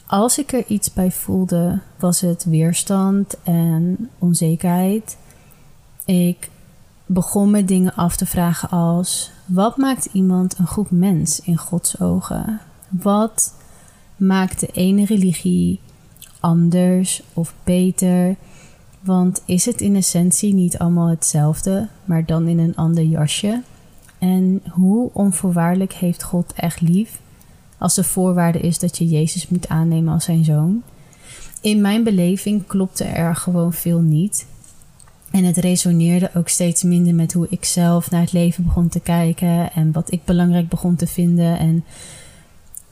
Als 0.07 0.39
ik 0.39 0.53
er 0.53 0.65
iets 0.67 0.93
bij 0.93 1.11
voelde, 1.11 1.81
was 1.99 2.21
het 2.21 2.45
weerstand 2.45 3.37
en 3.43 4.11
onzekerheid. 4.19 5.17
Ik 6.05 6.51
begon 7.07 7.51
me 7.51 7.65
dingen 7.65 7.95
af 7.95 8.17
te 8.17 8.27
vragen 8.27 8.71
als: 8.71 9.31
wat 9.47 9.77
maakt 9.77 10.09
iemand 10.13 10.59
een 10.59 10.67
goed 10.67 10.91
mens 10.91 11.41
in 11.41 11.57
Gods 11.57 12.01
ogen? 12.01 12.61
Wat 12.89 13.55
maakt 14.17 14.61
de 14.61 14.67
ene 14.67 15.05
religie 15.05 15.81
anders 16.41 17.23
of 17.33 17.55
beter? 17.65 18.37
Want 19.05 19.43
is 19.45 19.65
het 19.65 19.81
in 19.81 19.97
essentie 19.97 20.55
niet 20.55 20.79
allemaal 20.79 21.09
hetzelfde, 21.09 21.89
maar 22.05 22.25
dan 22.25 22.49
in 22.49 22.59
een 22.59 22.77
ander 22.77 23.05
jasje? 23.05 23.63
En 24.19 24.63
hoe 24.71 25.11
onvoorwaardelijk 25.13 25.93
heeft 25.93 26.23
God 26.23 26.53
echt 26.53 26.81
lief 26.81 27.21
als 27.79 27.95
de 27.95 28.05
voorwaarde 28.05 28.61
is 28.61 28.79
dat 28.79 28.99
je 28.99 29.09
Jezus 29.09 29.49
moet 29.49 29.69
aannemen 29.69 30.13
als 30.13 30.25
zijn 30.25 30.45
zoon? 30.45 30.83
In 31.61 31.81
mijn 31.81 32.05
beleving 32.05 32.67
klopte 32.67 33.05
er 33.05 33.37
gewoon 33.37 33.73
veel 33.73 34.01
niet. 34.01 34.47
En 35.31 35.45
het 35.45 35.57
resoneerde 35.57 36.31
ook 36.35 36.49
steeds 36.49 36.83
minder 36.83 37.15
met 37.15 37.33
hoe 37.33 37.47
ik 37.51 37.65
zelf 37.65 38.11
naar 38.11 38.21
het 38.21 38.33
leven 38.33 38.65
begon 38.65 38.89
te 38.89 39.01
kijken 39.01 39.73
en 39.73 39.93
wat 39.93 40.13
ik 40.13 40.25
belangrijk 40.25 40.69
begon 40.69 40.97
te 40.97 41.07
vinden. 41.07 41.59
En 41.59 41.85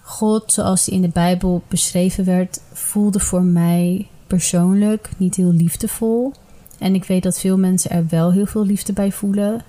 God, 0.01 0.53
zoals 0.53 0.87
hij 0.87 0.95
in 0.95 1.03
de 1.03 1.09
Bijbel 1.09 1.63
beschreven 1.69 2.25
werd, 2.25 2.61
voelde 2.73 3.21
voor 3.21 3.43
mij 3.43 4.07
persoonlijk 4.37 5.11
niet 5.17 5.35
heel 5.35 5.53
liefdevol. 5.53 6.33
En 6.79 6.95
ik 6.95 7.05
weet 7.05 7.23
dat 7.23 7.39
veel 7.39 7.59
mensen 7.59 7.91
er 7.91 8.07
wel 8.09 8.33
heel 8.33 8.47
veel 8.47 8.65
liefde 8.65 8.93
bij 8.93 9.13
voelen. 9.13 9.63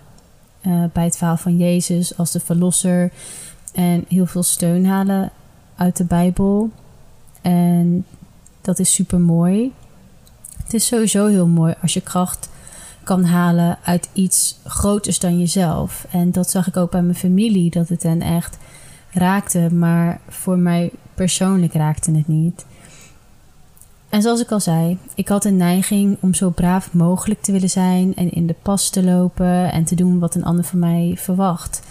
Uh, 0.68 0.84
bij 0.94 1.04
het 1.04 1.18
verhaal 1.18 1.38
van 1.38 1.58
Jezus 1.58 2.18
als 2.18 2.32
de 2.32 2.40
verlosser. 2.40 3.12
En 3.74 4.06
heel 4.08 4.26
veel 4.26 4.44
steun 4.44 4.86
halen 4.86 5.32
uit 5.76 5.98
de 5.98 6.06
Bijbel. 6.06 6.70
En 7.42 8.06
dat 8.62 8.80
is 8.80 8.94
super 8.94 9.20
mooi. 9.20 9.72
Het 10.64 10.74
is 10.74 10.86
sowieso 10.86 11.28
heel 11.28 11.48
mooi 11.48 11.74
als 11.82 11.94
je 11.94 12.02
kracht 12.02 12.50
kan 13.04 13.24
halen 13.24 13.78
uit 13.84 14.10
iets 14.14 14.60
groters 14.66 15.20
dan 15.20 15.40
jezelf. 15.40 16.06
En 16.12 16.32
dat 16.32 16.50
zag 16.50 16.68
ik 16.68 16.78
ook 16.78 16.92
bij 16.92 17.02
mijn 17.02 17.16
familie, 17.16 17.70
dat 17.70 17.90
het 17.90 18.04
hen 18.04 18.22
echt 18.22 18.58
raakte. 19.12 19.74
Maar 19.74 20.20
voor 20.30 20.58
mij 20.58 20.92
persoonlijk 21.14 21.74
raakte 21.74 22.12
het 22.12 22.28
niet. 22.28 22.66
En 24.14 24.22
zoals 24.22 24.42
ik 24.42 24.52
al 24.52 24.60
zei, 24.60 24.98
ik 25.16 25.28
had 25.28 25.46
een 25.46 25.58
neiging 25.58 26.18
om 26.20 26.34
zo 26.34 26.50
braaf 26.50 26.94
mogelijk 26.94 27.42
te 27.42 27.52
willen 27.52 27.70
zijn 27.70 28.16
en 28.16 28.32
in 28.32 28.48
de 28.48 28.56
pas 28.62 28.90
te 28.90 29.04
lopen 29.04 29.72
en 29.72 29.84
te 29.84 29.96
doen 29.96 30.20
wat 30.20 30.36
een 30.36 30.44
ander 30.44 30.64
van 30.64 30.80
mij 30.80 31.14
verwacht. 31.18 31.82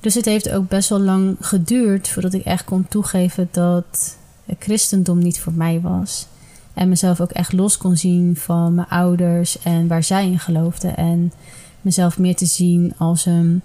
Dus 0.00 0.14
het 0.14 0.24
heeft 0.24 0.50
ook 0.50 0.68
best 0.68 0.88
wel 0.88 1.00
lang 1.00 1.36
geduurd 1.40 2.08
voordat 2.08 2.32
ik 2.32 2.44
echt 2.44 2.64
kon 2.64 2.88
toegeven 2.88 3.48
dat 3.50 4.16
het 4.44 4.56
christendom 4.58 5.18
niet 5.18 5.40
voor 5.40 5.52
mij 5.52 5.80
was. 5.80 6.26
En 6.74 6.88
mezelf 6.88 7.20
ook 7.20 7.30
echt 7.30 7.52
los 7.52 7.76
kon 7.76 7.96
zien 7.96 8.36
van 8.36 8.74
mijn 8.74 8.88
ouders 8.88 9.58
en 9.58 9.88
waar 9.88 10.04
zij 10.04 10.26
in 10.26 10.38
geloofden. 10.38 10.96
En 10.96 11.32
mezelf 11.80 12.18
meer 12.18 12.36
te 12.36 12.46
zien 12.46 12.94
als 12.96 13.26
een 13.26 13.62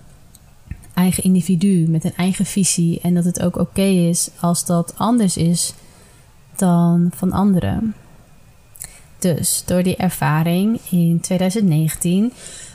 eigen 0.93 1.23
individu 1.23 1.87
met 1.89 2.03
een 2.03 2.15
eigen 2.15 2.45
visie. 2.45 2.99
En 3.01 3.13
dat 3.13 3.25
het 3.25 3.41
ook 3.41 3.57
oké 3.57 3.81
is 3.81 4.29
als 4.39 4.65
dat 4.65 4.93
anders 4.97 5.37
is 5.37 5.73
dan 6.55 7.12
van 7.15 7.31
anderen. 7.31 7.95
Dus 9.19 9.63
door 9.65 9.83
die 9.83 9.95
ervaring 9.95 10.79
in 10.89 11.19
2019 11.22 12.33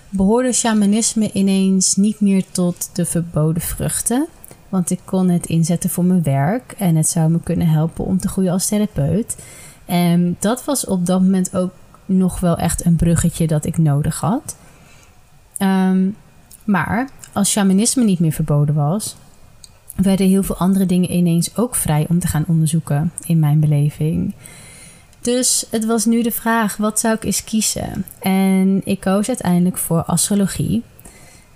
behoorde 0.08 0.52
shamanisme 0.52 1.32
ineens 1.32 1.96
niet 1.96 2.20
meer 2.20 2.44
tot 2.50 2.90
de 2.92 3.04
verboden 3.04 3.62
vruchten. 3.62 4.26
Want 4.68 4.90
ik 4.90 5.00
kon 5.04 5.28
het 5.28 5.46
inzetten 5.46 5.90
voor 5.90 6.04
mijn 6.04 6.22
werk 6.22 6.74
en 6.78 6.96
het 6.96 7.08
zou 7.08 7.30
me 7.30 7.40
kunnen 7.42 7.68
helpen 7.68 8.04
om 8.04 8.18
te 8.18 8.28
groeien 8.28 8.52
als 8.52 8.66
therapeut. 8.66 9.36
En 9.84 10.36
dat 10.38 10.64
was 10.64 10.86
op 10.86 11.06
dat 11.06 11.20
moment 11.20 11.56
ook 11.56 11.72
nog 12.06 12.40
wel 12.40 12.56
echt 12.56 12.84
een 12.84 12.96
bruggetje 12.96 13.46
dat 13.46 13.64
ik 13.64 13.78
nodig 13.78 14.20
had. 14.20 14.56
Ehm, 15.56 16.08
maar 16.64 17.08
als 17.32 17.50
shamanisme 17.50 18.04
niet 18.04 18.20
meer 18.20 18.32
verboden 18.32 18.74
was, 18.74 19.16
werden 20.02 20.28
heel 20.28 20.42
veel 20.42 20.56
andere 20.56 20.86
dingen 20.86 21.12
ineens 21.12 21.56
ook 21.56 21.74
vrij 21.74 22.06
om 22.08 22.18
te 22.18 22.26
gaan 22.26 22.44
onderzoeken 22.48 23.12
in 23.26 23.38
mijn 23.38 23.60
beleving. 23.60 24.34
Dus 25.20 25.66
het 25.70 25.84
was 25.84 26.04
nu 26.04 26.22
de 26.22 26.30
vraag: 26.30 26.76
wat 26.76 27.00
zou 27.00 27.14
ik 27.14 27.24
eens 27.24 27.44
kiezen? 27.44 28.04
En 28.18 28.80
ik 28.84 29.00
koos 29.00 29.28
uiteindelijk 29.28 29.78
voor 29.78 30.02
astrologie. 30.02 30.82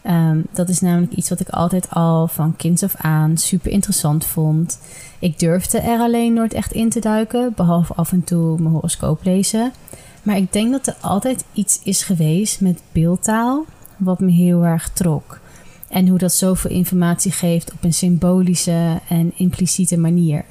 Ehm, 0.02 0.40
dat 0.52 0.68
is 0.68 0.80
namelijk 0.80 1.12
iets 1.12 1.28
wat 1.28 1.40
ik 1.40 1.48
altijd 1.48 1.90
al 1.90 2.28
van 2.28 2.56
kinds 2.56 2.82
af 2.82 2.94
aan 2.96 3.36
super 3.36 3.70
interessant 3.70 4.24
vond. 4.24 4.78
Ik 5.18 5.38
durfde 5.38 5.78
er 5.78 5.98
alleen 5.98 6.32
nooit 6.32 6.52
echt 6.52 6.72
in 6.72 6.90
te 6.90 7.00
duiken, 7.00 7.52
behalve 7.56 7.94
af 7.94 8.12
en 8.12 8.24
toe 8.24 8.60
mijn 8.60 8.74
horoscoop 8.74 9.24
lezen. 9.24 9.72
Maar 10.22 10.36
ik 10.36 10.52
denk 10.52 10.70
dat 10.70 10.86
er 10.86 10.96
altijd 11.00 11.44
iets 11.52 11.80
is 11.84 12.02
geweest 12.02 12.60
met 12.60 12.82
beeldtaal 12.92 13.64
wat 13.96 14.20
me 14.20 14.30
heel 14.30 14.64
erg 14.64 14.88
trok. 14.88 15.40
En 15.92 16.08
hoe 16.08 16.18
dat 16.18 16.32
zoveel 16.32 16.70
informatie 16.70 17.32
geeft 17.32 17.72
op 17.72 17.84
een 17.84 17.92
symbolische 17.94 19.00
en 19.08 19.32
impliciete 19.36 19.98
manier. 19.98 20.44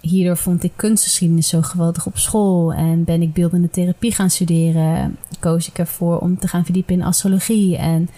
Hierdoor 0.00 0.36
vond 0.36 0.64
ik 0.64 0.72
kunstgeschiedenis 0.76 1.48
zo 1.48 1.62
geweldig 1.62 2.06
op 2.06 2.18
school 2.18 2.72
en 2.72 3.04
ben 3.04 3.22
ik 3.22 3.32
beeldende 3.32 3.70
therapie 3.70 4.12
gaan 4.12 4.30
studeren. 4.30 5.16
Koos 5.38 5.68
ik 5.68 5.78
ervoor 5.78 6.18
om 6.18 6.38
te 6.38 6.48
gaan 6.48 6.64
verdiepen 6.64 6.94
in 6.94 7.02
astrologie 7.02 7.76
en 7.76 8.08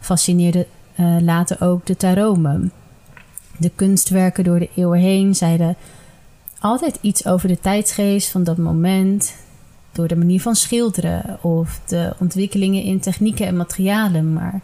fascineerde 0.00 0.66
uh, 1.00 1.16
later 1.20 1.60
ook 1.60 1.86
de 1.86 1.96
taromen. 1.96 2.72
De 3.56 3.70
kunstwerken 3.74 4.44
door 4.44 4.58
de 4.58 4.70
eeuwen 4.74 5.00
heen 5.00 5.34
zeiden 5.34 5.76
altijd 6.58 6.98
iets 7.00 7.26
over 7.26 7.48
de 7.48 7.60
tijdsgeest 7.60 8.30
van 8.30 8.44
dat 8.44 8.56
moment, 8.56 9.34
door 9.92 10.08
de 10.08 10.16
manier 10.16 10.40
van 10.40 10.56
schilderen 10.56 11.38
of 11.42 11.80
de 11.86 12.14
ontwikkelingen 12.18 12.82
in 12.82 13.00
technieken 13.00 13.46
en 13.46 13.56
materialen, 13.56 14.32
maar 14.32 14.60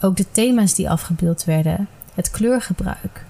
ook 0.00 0.16
de 0.16 0.30
thema's 0.30 0.74
die 0.74 0.90
afgebeeld 0.90 1.44
werden, 1.44 1.88
het 2.14 2.30
kleurgebruik. 2.30 3.24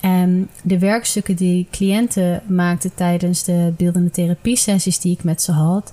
En 0.00 0.50
de 0.62 0.78
werkstukken 0.78 1.36
die 1.36 1.66
cliënten 1.70 2.42
maakten 2.46 2.94
tijdens 2.94 3.42
de 3.42 3.72
beeldende 3.76 4.10
therapie-sessies 4.10 4.98
die 4.98 5.12
ik 5.12 5.24
met 5.24 5.42
ze 5.42 5.52
had, 5.52 5.92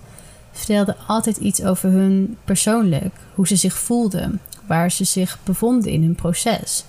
vertelden 0.52 0.96
altijd 1.08 1.38
iets 1.38 1.64
over 1.64 1.90
hun 1.90 2.38
persoonlijk, 2.44 3.16
hoe 3.36 3.48
ze 3.48 3.56
zich 3.56 3.78
voelden, 3.78 4.42
waar 4.68 4.92
ze 4.92 5.04
zich 5.04 5.40
bevonden 5.44 5.92
in 5.92 6.04
hun 6.04 6.16
proces. 6.16 6.86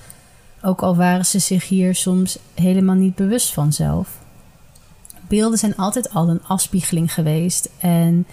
Ook 0.62 0.82
al 0.82 0.96
waren 0.96 1.26
ze 1.26 1.38
zich 1.38 1.68
hier 1.68 1.94
soms 1.94 2.38
helemaal 2.54 2.94
niet 2.94 3.14
bewust 3.14 3.52
van 3.52 3.72
zelf. 3.72 4.08
Beelden 5.28 5.58
zijn 5.58 5.76
altijd 5.76 6.14
al 6.14 6.28
een 6.28 6.44
afspiegeling 6.44 7.14
geweest 7.14 7.68
en 7.78 8.26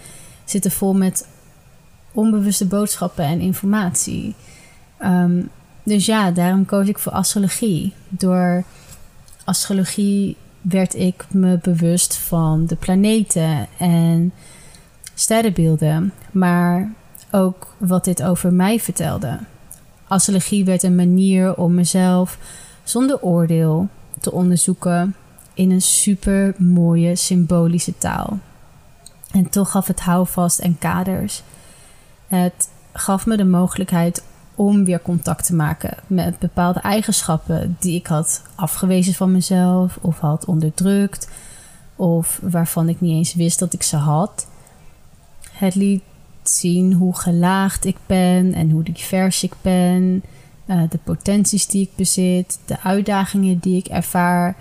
zitten 0.44 0.70
vol 0.70 0.94
met 0.94 1.26
onbewuste 2.12 2.66
boodschappen 2.66 3.24
en 3.24 3.40
informatie. 3.40 4.34
Um, 5.04 5.50
dus 5.82 6.06
ja, 6.06 6.30
daarom 6.30 6.64
koos 6.64 6.88
ik 6.88 6.98
voor 6.98 7.12
astrologie. 7.12 7.92
Door 8.08 8.64
astrologie 9.44 10.36
werd 10.60 10.94
ik 10.94 11.26
me 11.30 11.58
bewust 11.62 12.16
van 12.16 12.66
de 12.66 12.76
planeten 12.76 13.66
en 13.78 14.32
sterrenbeelden, 15.14 16.12
maar 16.30 16.92
ook 17.30 17.74
wat 17.78 18.04
dit 18.04 18.22
over 18.22 18.52
mij 18.52 18.80
vertelde. 18.80 19.38
Astrologie 20.08 20.64
werd 20.64 20.82
een 20.82 20.94
manier 20.94 21.54
om 21.54 21.74
mezelf 21.74 22.38
zonder 22.84 23.20
oordeel 23.20 23.88
te 24.20 24.32
onderzoeken 24.32 25.14
in 25.54 25.70
een 25.70 25.82
super 25.82 26.54
mooie 26.58 27.16
symbolische 27.16 27.98
taal. 27.98 28.38
En 29.30 29.48
toch 29.48 29.70
gaf 29.70 29.86
het 29.86 30.00
houvast 30.00 30.58
en 30.58 30.78
kaders. 30.78 31.42
Het 32.26 32.68
gaf 32.92 33.26
me 33.26 33.36
de 33.36 33.44
mogelijkheid 33.44 34.22
om 34.66 34.84
weer 34.84 35.02
contact 35.02 35.46
te 35.46 35.54
maken 35.54 35.96
met 36.06 36.38
bepaalde 36.38 36.80
eigenschappen 36.80 37.76
die 37.80 37.98
ik 37.98 38.06
had 38.06 38.42
afgewezen 38.54 39.14
van 39.14 39.32
mezelf 39.32 39.98
of 40.00 40.18
had 40.18 40.44
onderdrukt 40.44 41.28
of 41.96 42.40
waarvan 42.42 42.88
ik 42.88 43.00
niet 43.00 43.12
eens 43.12 43.34
wist 43.34 43.58
dat 43.58 43.72
ik 43.72 43.82
ze 43.82 43.96
had. 43.96 44.46
Het 45.52 45.74
liet 45.74 46.02
zien 46.42 46.92
hoe 46.92 47.16
gelaagd 47.16 47.84
ik 47.84 47.96
ben 48.06 48.54
en 48.54 48.70
hoe 48.70 48.82
divers 48.82 49.42
ik 49.42 49.52
ben, 49.60 50.22
uh, 50.66 50.82
de 50.88 50.98
potenties 51.04 51.66
die 51.66 51.82
ik 51.82 51.96
bezit, 51.96 52.58
de 52.64 52.80
uitdagingen 52.80 53.58
die 53.58 53.76
ik 53.76 53.86
ervaar 53.86 54.56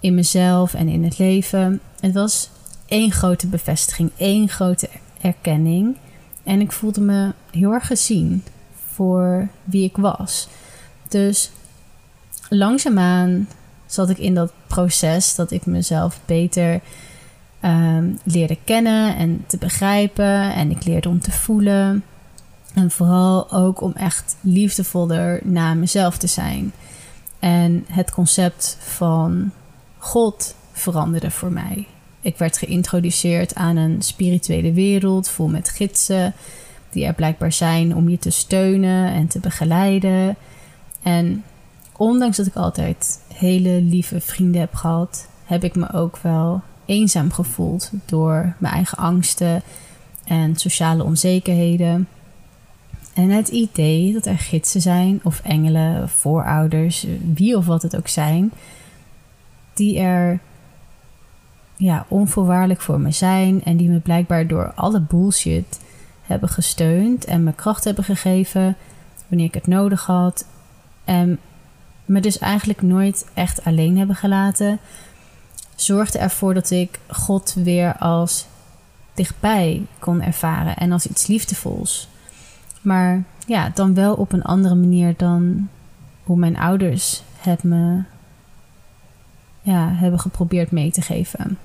in 0.00 0.14
mezelf 0.14 0.74
en 0.74 0.88
in 0.88 1.04
het 1.04 1.18
leven. 1.18 1.80
Het 2.00 2.14
was 2.14 2.50
één 2.86 3.12
grote 3.12 3.46
bevestiging, 3.46 4.10
één 4.16 4.48
grote 4.48 4.88
erkenning. 5.20 5.96
En 6.44 6.60
ik 6.60 6.72
voelde 6.72 7.00
me 7.00 7.32
heel 7.50 7.72
erg 7.72 7.86
gezien 7.86 8.42
voor 8.98 9.48
wie 9.64 9.84
ik 9.84 9.96
was. 9.96 10.48
Dus 11.08 11.50
langzaamaan 12.48 13.48
zat 13.86 14.10
ik 14.10 14.18
in 14.18 14.34
dat 14.34 14.52
proces 14.66 15.34
dat 15.34 15.50
ik 15.50 15.66
mezelf 15.66 16.20
beter 16.24 16.80
um, 17.64 18.18
leerde 18.22 18.58
kennen 18.64 19.16
en 19.16 19.44
te 19.46 19.56
begrijpen. 19.56 20.54
En 20.54 20.70
ik 20.70 20.84
leerde 20.84 21.08
om 21.08 21.20
te 21.20 21.30
voelen. 21.30 22.04
En 22.74 22.90
vooral 22.90 23.52
ook 23.52 23.80
om 23.80 23.92
echt 23.92 24.36
liefdevoller 24.40 25.40
naar 25.44 25.76
mezelf 25.76 26.18
te 26.18 26.26
zijn. 26.26 26.72
En 27.38 27.84
het 27.88 28.10
concept 28.10 28.76
van 28.80 29.50
God 29.98 30.54
veranderde 30.72 31.30
voor 31.30 31.52
mij. 31.52 31.86
Ik 32.20 32.38
werd 32.38 32.58
geïntroduceerd 32.58 33.54
aan 33.54 33.76
een 33.76 34.02
spirituele 34.02 34.72
wereld 34.72 35.28
vol 35.28 35.48
met 35.48 35.68
gidsen 35.68 36.34
die 36.90 37.04
er 37.04 37.14
blijkbaar 37.14 37.52
zijn 37.52 37.96
om 37.96 38.08
je 38.08 38.18
te 38.18 38.30
steunen 38.30 39.12
en 39.12 39.26
te 39.26 39.38
begeleiden. 39.38 40.36
En 41.02 41.44
ondanks 41.96 42.36
dat 42.36 42.46
ik 42.46 42.56
altijd 42.56 43.20
hele 43.34 43.80
lieve 43.82 44.20
vrienden 44.20 44.60
heb 44.60 44.74
gehad, 44.74 45.28
heb 45.44 45.64
ik 45.64 45.74
me 45.74 45.92
ook 45.92 46.18
wel 46.18 46.62
eenzaam 46.84 47.32
gevoeld 47.32 47.90
door 48.04 48.54
mijn 48.58 48.74
eigen 48.74 48.98
angsten 48.98 49.62
en 50.24 50.56
sociale 50.56 51.04
onzekerheden. 51.04 52.08
En 53.14 53.30
het 53.30 53.48
idee 53.48 54.12
dat 54.12 54.26
er 54.26 54.38
gidsen 54.38 54.80
zijn, 54.80 55.20
of 55.22 55.40
engelen, 55.40 56.08
voorouders, 56.08 57.06
wie 57.34 57.56
of 57.56 57.66
wat 57.66 57.82
het 57.82 57.96
ook 57.96 58.08
zijn, 58.08 58.52
die 59.74 59.98
er 59.98 60.40
ja, 61.76 62.06
onvoorwaardelijk 62.08 62.80
voor 62.80 63.00
me 63.00 63.10
zijn 63.10 63.64
en 63.64 63.76
die 63.76 63.88
me 63.88 63.98
blijkbaar 63.98 64.46
door 64.46 64.72
alle 64.74 65.00
bullshit 65.00 65.80
hebben 66.28 66.48
gesteund 66.48 67.24
en 67.24 67.44
me 67.44 67.52
kracht 67.52 67.84
hebben 67.84 68.04
gegeven 68.04 68.76
wanneer 69.28 69.46
ik 69.46 69.54
het 69.54 69.66
nodig 69.66 70.06
had. 70.06 70.44
En 71.04 71.38
me 72.04 72.20
dus 72.20 72.38
eigenlijk 72.38 72.82
nooit 72.82 73.26
echt 73.34 73.64
alleen 73.64 73.98
hebben 73.98 74.16
gelaten, 74.16 74.78
zorgde 75.74 76.18
ervoor 76.18 76.54
dat 76.54 76.70
ik 76.70 76.98
God 77.08 77.54
weer 77.54 77.96
als 77.96 78.46
dichtbij 79.14 79.86
kon 79.98 80.22
ervaren 80.22 80.76
en 80.76 80.92
als 80.92 81.06
iets 81.06 81.26
liefdevols. 81.26 82.08
Maar 82.80 83.22
ja, 83.46 83.70
dan 83.74 83.94
wel 83.94 84.14
op 84.14 84.32
een 84.32 84.42
andere 84.42 84.74
manier 84.74 85.14
dan 85.16 85.68
hoe 86.22 86.36
mijn 86.36 86.58
ouders 86.58 87.22
het 87.38 87.62
me 87.62 88.02
ja, 89.62 89.92
hebben 89.92 90.20
geprobeerd 90.20 90.70
mee 90.70 90.90
te 90.90 91.02
geven. 91.02 91.58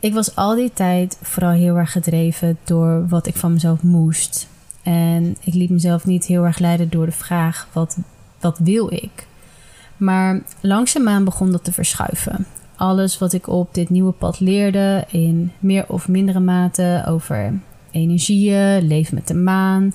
Ik 0.00 0.12
was 0.12 0.36
al 0.36 0.54
die 0.54 0.70
tijd 0.74 1.18
vooral 1.22 1.50
heel 1.50 1.76
erg 1.76 1.92
gedreven 1.92 2.58
door 2.64 3.08
wat 3.08 3.26
ik 3.26 3.36
van 3.36 3.52
mezelf 3.52 3.82
moest. 3.82 4.48
En 4.82 5.36
ik 5.40 5.54
liet 5.54 5.70
mezelf 5.70 6.04
niet 6.04 6.26
heel 6.26 6.44
erg 6.44 6.58
leiden 6.58 6.88
door 6.88 7.06
de 7.06 7.12
vraag: 7.12 7.68
wat, 7.72 7.96
wat 8.40 8.58
wil 8.58 8.92
ik? 8.92 9.26
Maar 9.96 10.42
langzaamaan 10.60 11.24
begon 11.24 11.52
dat 11.52 11.64
te 11.64 11.72
verschuiven. 11.72 12.46
Alles 12.76 13.18
wat 13.18 13.32
ik 13.32 13.48
op 13.48 13.74
dit 13.74 13.90
nieuwe 13.90 14.12
pad 14.12 14.40
leerde, 14.40 15.04
in 15.10 15.52
meer 15.58 15.84
of 15.88 16.08
mindere 16.08 16.40
mate 16.40 17.04
over 17.08 17.52
energieën, 17.90 18.86
leven 18.86 19.14
met 19.14 19.28
de 19.28 19.34
maan, 19.34 19.94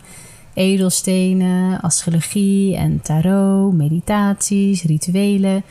edelstenen, 0.54 1.82
astrologie 1.82 2.76
en 2.76 3.02
tarot, 3.02 3.74
meditaties, 3.74 4.84
rituelen. 4.84 5.64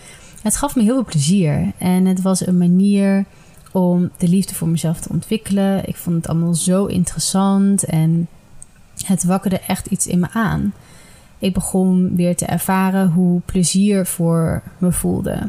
Het 0.42 0.56
gaf 0.56 0.76
me 0.76 0.82
heel 0.82 0.94
veel 0.94 1.04
plezier 1.04 1.72
en 1.78 2.04
het 2.04 2.22
was 2.22 2.46
een 2.46 2.58
manier 2.58 3.24
om 3.72 4.10
de 4.16 4.28
liefde 4.28 4.54
voor 4.54 4.68
mezelf 4.68 5.00
te 5.00 5.08
ontwikkelen. 5.08 5.88
Ik 5.88 5.96
vond 5.96 6.16
het 6.16 6.28
allemaal 6.28 6.54
zo 6.54 6.86
interessant 6.86 7.84
en 7.84 8.28
het 9.04 9.24
wakkerde 9.24 9.60
echt 9.60 9.86
iets 9.86 10.06
in 10.06 10.18
me 10.18 10.28
aan. 10.32 10.72
Ik 11.38 11.54
begon 11.54 12.16
weer 12.16 12.36
te 12.36 12.44
ervaren 12.44 13.10
hoe 13.10 13.40
plezier 13.44 14.06
voor 14.06 14.62
me 14.78 14.92
voelde. 14.92 15.48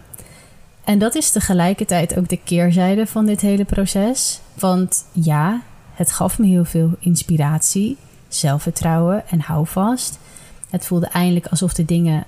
En 0.83 0.99
dat 0.99 1.15
is 1.15 1.31
tegelijkertijd 1.31 2.17
ook 2.17 2.29
de 2.29 2.39
keerzijde 2.43 3.07
van 3.07 3.25
dit 3.25 3.41
hele 3.41 3.65
proces. 3.65 4.39
Want 4.53 5.05
ja, 5.11 5.61
het 5.93 6.11
gaf 6.11 6.39
me 6.39 6.45
heel 6.45 6.65
veel 6.65 6.95
inspiratie. 6.99 7.97
zelfvertrouwen 8.27 9.29
en 9.29 9.39
houvast. 9.39 10.19
Het 10.69 10.85
voelde 10.85 11.07
eindelijk 11.07 11.47
alsof 11.47 11.73
de 11.73 11.85
dingen 11.85 12.23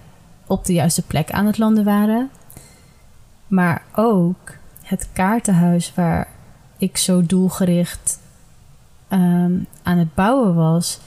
op 0.48 0.66
de 0.66 0.74
juiste 0.74 1.02
plek 1.02 1.32
aan 1.32 1.46
het 1.46 1.58
landen 1.58 1.84
waren. 1.84 2.30
Maar 3.48 3.84
ook 3.96 4.56
het 4.84 5.08
kaartenhuis 5.14 5.94
waar 5.96 6.28
ik 6.78 6.98
zo 6.98 7.22
doelgericht 7.22 8.20
ehm, 9.08 9.54
aan 9.84 9.98
het 9.98 10.14
bouwen 10.14 10.56
was, 10.56 11.00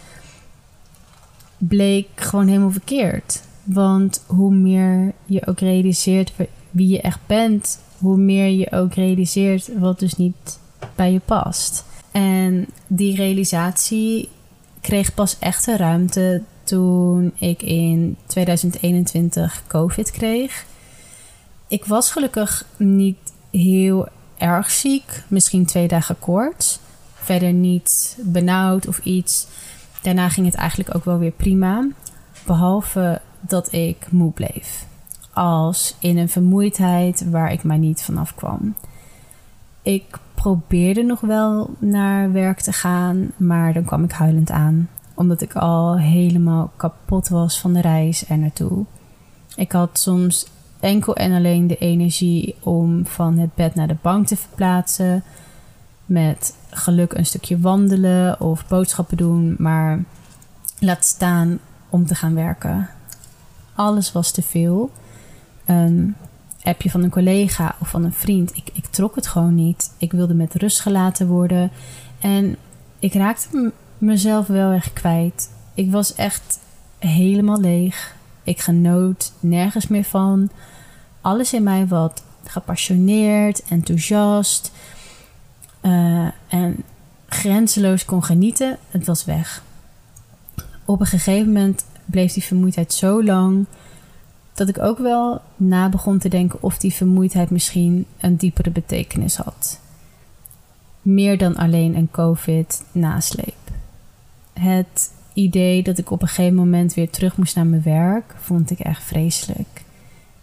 bleek 1.59 2.09
gewoon 2.15 2.47
helemaal 2.47 2.71
verkeerd. 2.71 3.43
Want 3.62 4.25
hoe 4.27 4.55
meer 4.55 5.12
je 5.25 5.47
ook 5.47 5.61
realiseert 5.61 6.33
wie 6.71 6.89
je 6.89 7.01
echt 7.01 7.21
bent, 7.27 7.81
hoe 7.99 8.17
meer 8.17 8.49
je 8.49 8.73
ook 8.73 8.95
realiseert 8.95 9.79
wat 9.79 9.99
dus 9.99 10.17
niet 10.17 10.59
bij 10.95 11.12
je 11.12 11.21
past. 11.21 11.85
En 12.12 12.67
die 12.87 13.17
realisatie 13.17 14.29
kreeg 14.81 15.15
pas 15.15 15.39
echte 15.39 15.77
ruimte 15.77 16.43
toen 16.65 17.33
ik 17.39 17.62
in 17.62 18.17
2021 18.27 19.62
COVID 19.67 20.11
kreeg. 20.11 20.65
Ik 21.69 21.85
was 21.85 22.11
gelukkig 22.11 22.67
niet 22.77 23.17
heel 23.59 24.09
erg 24.38 24.71
ziek, 24.71 25.23
misschien 25.29 25.66
twee 25.66 25.88
dagen 25.88 26.19
koorts. 26.19 26.79
Verder 27.14 27.53
niet 27.53 28.19
benauwd 28.21 28.88
of 28.88 28.99
iets. 28.99 29.47
Daarna 30.03 30.29
ging 30.29 30.47
het 30.47 30.55
eigenlijk 30.55 30.95
ook 30.95 31.05
wel 31.05 31.19
weer 31.19 31.31
prima. 31.31 31.88
Behalve 32.47 33.21
dat 33.40 33.73
ik 33.73 34.07
moe 34.11 34.33
bleef. 34.33 34.87
Als 35.33 35.97
in 35.99 36.19
een 36.19 36.29
vermoeidheid 36.29 37.31
waar 37.31 37.53
ik 37.53 37.62
maar 37.62 37.79
niet 37.79 38.03
vanaf 38.03 38.35
kwam. 38.35 38.75
Ik 39.83 40.19
probeerde 40.35 41.03
nog 41.03 41.21
wel 41.21 41.71
naar 41.79 42.33
werk 42.33 42.61
te 42.61 42.73
gaan, 42.73 43.33
maar 43.37 43.73
dan 43.73 43.85
kwam 43.85 44.05
ik 44.05 44.12
huilend 44.12 44.51
aan. 44.51 44.88
Omdat 45.14 45.42
ik 45.42 45.55
al 45.55 45.99
helemaal 45.99 46.73
kapot 46.77 47.29
was 47.29 47.61
van 47.61 47.73
de 47.73 47.81
reis 47.81 48.29
er 48.29 48.38
naartoe. 48.38 48.85
Ik 49.57 49.73
had 49.73 49.99
soms 49.99 50.47
enkel 50.81 51.17
en 51.17 51.33
alleen 51.33 51.67
de 51.67 51.79
energie 51.79 52.55
om 52.61 53.07
van 53.07 53.39
het 53.39 53.55
bed 53.55 53.75
naar 53.75 53.89
de 53.89 53.97
bank 54.03 54.27
te 54.27 54.37
verplaatsen. 54.37 55.25
Met 56.07 56.57
geluk 56.71 57.12
een 57.12 57.27
stukje 57.27 57.61
wandelen 57.61 58.41
of 58.41 58.69
boodschappen 58.69 59.17
doen, 59.17 59.55
maar 59.59 60.05
laat 60.79 61.05
staan 61.05 61.59
om 61.89 62.07
te 62.07 62.15
gaan 62.15 62.35
werken. 62.35 62.89
Alles 63.75 64.12
was 64.12 64.31
te 64.31 64.43
veel. 64.43 64.91
Een 65.65 66.15
appje 66.62 66.91
van 66.91 67.03
een 67.03 67.11
collega 67.11 67.75
of 67.81 67.89
van 67.89 68.05
een 68.05 68.12
vriend, 68.12 68.57
ik, 68.57 68.71
ik 68.73 68.87
trok 68.87 69.15
het 69.15 69.27
gewoon 69.27 69.55
niet. 69.55 69.93
Ik 69.99 70.12
wilde 70.12 70.35
met 70.35 70.55
rust 70.55 70.81
gelaten 70.81 71.27
worden 71.27 71.71
en 72.21 72.57
ik 72.99 73.15
raakte 73.15 73.73
mezelf 73.99 74.47
wel 74.47 74.73
echt 74.73 74.93
kwijt. 74.93 75.51
Ik 75.75 75.91
was 75.91 76.15
echt 76.15 76.59
helemaal 76.99 77.61
leeg. 77.61 78.15
Ik 78.47 78.61
genoot 78.61 79.33
nergens 79.41 79.87
meer 79.87 80.05
van. 80.05 80.51
Alles 81.21 81.53
in 81.53 81.63
mij 81.63 81.87
wat 81.87 82.23
gepassioneerd, 82.45 83.63
enthousiast 83.69 84.73
uh, 85.83 86.29
en 86.49 86.85
grenzeloos 87.29 88.05
kon 88.05 88.25
genieten, 88.25 88.79
het 88.91 89.07
was 89.07 89.25
weg. 89.25 89.63
Op 90.85 91.01
een 91.01 91.07
gegeven 91.07 91.47
moment 91.53 91.85
bleef 92.05 92.33
die 92.33 92.45
vermoeidheid 92.45 92.93
zo 92.93 93.25
lang 93.25 93.67
dat 94.55 94.69
ik 94.69 94.79
ook 94.79 94.99
wel 94.99 95.41
na 95.57 95.89
begon 95.89 96.19
te 96.19 96.29
denken 96.29 96.63
of 96.63 96.79
die 96.79 96.95
vermoeidheid 96.95 97.51
misschien 97.51 98.07
een 98.21 98.37
diepere 98.37 98.71
betekenis 98.71 99.37
had. 99.37 99.81
Meer 101.03 101.39
dan 101.39 101.57
alleen 101.57 101.97
een 101.97 102.11
COVID-nasleep. 102.11 103.55
Het 104.53 105.11
idee 105.37 105.83
dat 105.83 105.99
ik 105.99 106.11
op 106.11 106.22
een 106.22 106.29
gegeven 106.29 106.55
moment 106.55 106.94
weer 106.94 107.11
terug 107.11 107.37
moest 107.37 107.57
naar 107.57 107.66
mijn 107.66 107.83
werk 107.83 108.35
vond 108.40 108.70
ik 108.70 108.79
echt 108.79 109.03
vreselijk. 109.03 109.85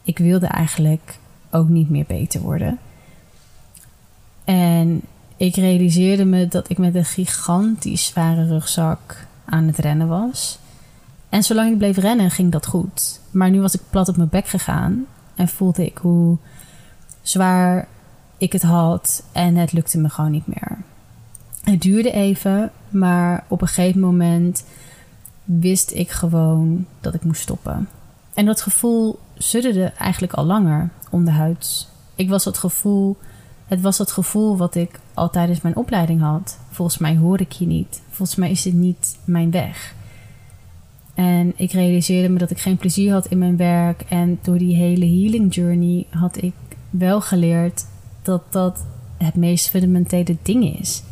Ik 0.03 0.17
wilde 0.17 0.45
eigenlijk 0.45 1.17
ook 1.51 1.69
niet 1.69 1.89
meer 1.89 2.05
beter 2.07 2.41
worden. 2.41 2.79
En 4.43 5.01
ik 5.37 5.55
realiseerde 5.55 6.25
me 6.25 6.47
dat 6.47 6.69
ik 6.69 6.77
met 6.77 6.95
een 6.95 7.05
gigantisch 7.05 8.05
zware 8.05 8.47
rugzak 8.47 9.27
aan 9.45 9.63
het 9.63 9.77
rennen 9.77 10.07
was. 10.07 10.59
En 11.29 11.43
zolang 11.43 11.71
ik 11.71 11.77
bleef 11.77 11.97
rennen, 11.97 12.31
ging 12.31 12.51
dat 12.51 12.65
goed. 12.65 13.19
Maar 13.31 13.49
nu 13.49 13.61
was 13.61 13.73
ik 13.73 13.81
plat 13.89 14.09
op 14.09 14.17
mijn 14.17 14.29
bek 14.29 14.47
gegaan 14.47 15.05
en 15.35 15.47
voelde 15.47 15.85
ik 15.85 15.97
hoe 15.97 16.37
zwaar 17.21 17.87
ik 18.37 18.51
het 18.51 18.61
had 18.61 19.23
en 19.31 19.55
het 19.55 19.71
lukte 19.71 19.97
me 19.97 20.09
gewoon 20.09 20.31
niet 20.31 20.47
meer. 20.47 20.77
Het 21.63 21.81
duurde 21.81 22.11
even, 22.11 22.71
maar 22.89 23.45
op 23.47 23.61
een 23.61 23.67
gegeven 23.67 23.99
moment 23.99 24.65
wist 25.43 25.91
ik 25.91 26.09
gewoon 26.09 26.85
dat 26.99 27.13
ik 27.13 27.23
moest 27.23 27.41
stoppen. 27.41 27.87
En 28.33 28.45
dat 28.45 28.61
gevoel 28.61 29.19
sudderde 29.37 29.85
eigenlijk 29.85 30.33
al 30.33 30.45
langer 30.45 30.89
onderhuids. 31.09 31.87
Ik 32.15 32.29
was 32.29 32.43
dat 32.43 32.57
gevoel, 32.57 33.17
het 33.67 33.81
was 33.81 33.97
dat 33.97 34.11
gevoel 34.11 34.57
wat 34.57 34.75
ik 34.75 34.99
al 35.13 35.29
tijdens 35.29 35.61
mijn 35.61 35.75
opleiding 35.75 36.21
had. 36.21 36.57
Volgens 36.69 36.97
mij 36.97 37.17
hoor 37.17 37.39
ik 37.39 37.51
je 37.51 37.65
niet. 37.65 38.01
Volgens 38.09 38.37
mij 38.37 38.51
is 38.51 38.61
dit 38.61 38.73
niet 38.73 39.17
mijn 39.23 39.51
weg. 39.51 39.93
En 41.13 41.53
ik 41.55 41.71
realiseerde 41.71 42.29
me 42.29 42.39
dat 42.39 42.51
ik 42.51 42.59
geen 42.59 42.77
plezier 42.77 43.11
had 43.13 43.25
in 43.25 43.37
mijn 43.37 43.57
werk. 43.57 44.01
En 44.01 44.39
door 44.41 44.57
die 44.57 44.75
hele 44.75 45.05
healing 45.05 45.55
journey 45.55 46.05
had 46.09 46.41
ik 46.41 46.53
wel 46.89 47.21
geleerd 47.21 47.85
dat 48.21 48.41
dat 48.49 48.85
het 49.17 49.35
meest 49.35 49.69
fundamentele 49.69 50.37
ding 50.41 50.79
is. 50.79 51.03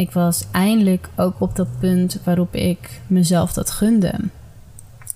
Ik 0.00 0.10
was 0.10 0.44
eindelijk 0.50 1.08
ook 1.16 1.34
op 1.38 1.56
dat 1.56 1.78
punt 1.78 2.20
waarop 2.24 2.54
ik 2.54 3.00
mezelf 3.06 3.52
dat 3.52 3.70
gunde. 3.70 4.14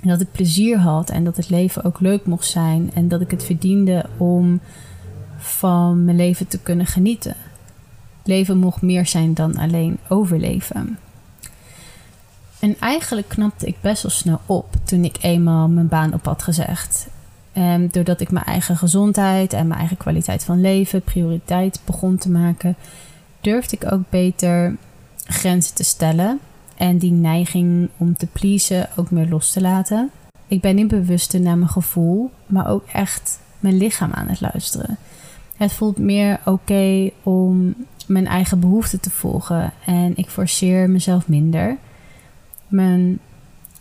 dat 0.02 0.20
ik 0.20 0.32
plezier 0.32 0.78
had 0.78 1.10
en 1.10 1.24
dat 1.24 1.36
het 1.36 1.50
leven 1.50 1.84
ook 1.84 2.00
leuk 2.00 2.26
mocht 2.26 2.46
zijn. 2.46 2.90
En 2.94 3.08
dat 3.08 3.20
ik 3.20 3.30
het 3.30 3.44
verdiende 3.44 4.04
om 4.16 4.60
van 5.36 6.04
mijn 6.04 6.16
leven 6.16 6.48
te 6.48 6.58
kunnen 6.58 6.86
genieten. 6.86 7.36
Leven 8.24 8.56
mocht 8.56 8.82
meer 8.82 9.06
zijn 9.06 9.34
dan 9.34 9.56
alleen 9.56 9.98
overleven. 10.08 10.98
En 12.58 12.76
eigenlijk 12.80 13.28
knapte 13.28 13.66
ik 13.66 13.76
best 13.80 14.02
wel 14.02 14.12
snel 14.12 14.40
op 14.46 14.66
toen 14.82 15.04
ik 15.04 15.16
eenmaal 15.20 15.68
mijn 15.68 15.88
baan 15.88 16.14
op 16.14 16.24
had 16.24 16.42
gezegd. 16.42 17.06
Doordat 17.90 18.20
ik 18.20 18.30
mijn 18.30 18.44
eigen 18.44 18.76
gezondheid 18.76 19.52
en 19.52 19.66
mijn 19.66 19.78
eigen 19.78 19.96
kwaliteit 19.96 20.44
van 20.44 20.60
leven 20.60 21.02
prioriteit 21.02 21.80
begon 21.84 22.16
te 22.16 22.30
maken, 22.30 22.76
durfde 23.44 23.76
ik 23.76 23.92
ook 23.92 24.02
beter 24.08 24.76
grenzen 25.24 25.74
te 25.74 25.84
stellen 25.84 26.40
en 26.76 26.98
die 26.98 27.12
neiging 27.12 27.88
om 27.96 28.16
te 28.16 28.26
pleasen 28.26 28.88
ook 28.96 29.10
meer 29.10 29.28
los 29.28 29.52
te 29.52 29.60
laten. 29.60 30.10
Ik 30.46 30.60
ben 30.60 30.74
niet 30.74 30.88
bewuster 30.88 31.40
naar 31.40 31.58
mijn 31.58 31.70
gevoel, 31.70 32.30
maar 32.46 32.68
ook 32.68 32.84
echt 32.92 33.38
mijn 33.60 33.76
lichaam 33.76 34.12
aan 34.12 34.28
het 34.28 34.40
luisteren. 34.40 34.96
Het 35.56 35.72
voelt 35.72 35.98
meer 35.98 36.40
oké 36.44 37.10
om 37.22 37.74
mijn 38.06 38.26
eigen 38.26 38.60
behoeften 38.60 39.00
te 39.00 39.10
volgen 39.10 39.72
en 39.86 40.12
ik 40.16 40.28
forceer 40.28 40.90
mezelf 40.90 41.28
minder. 41.28 41.76
Mijn 42.68 43.18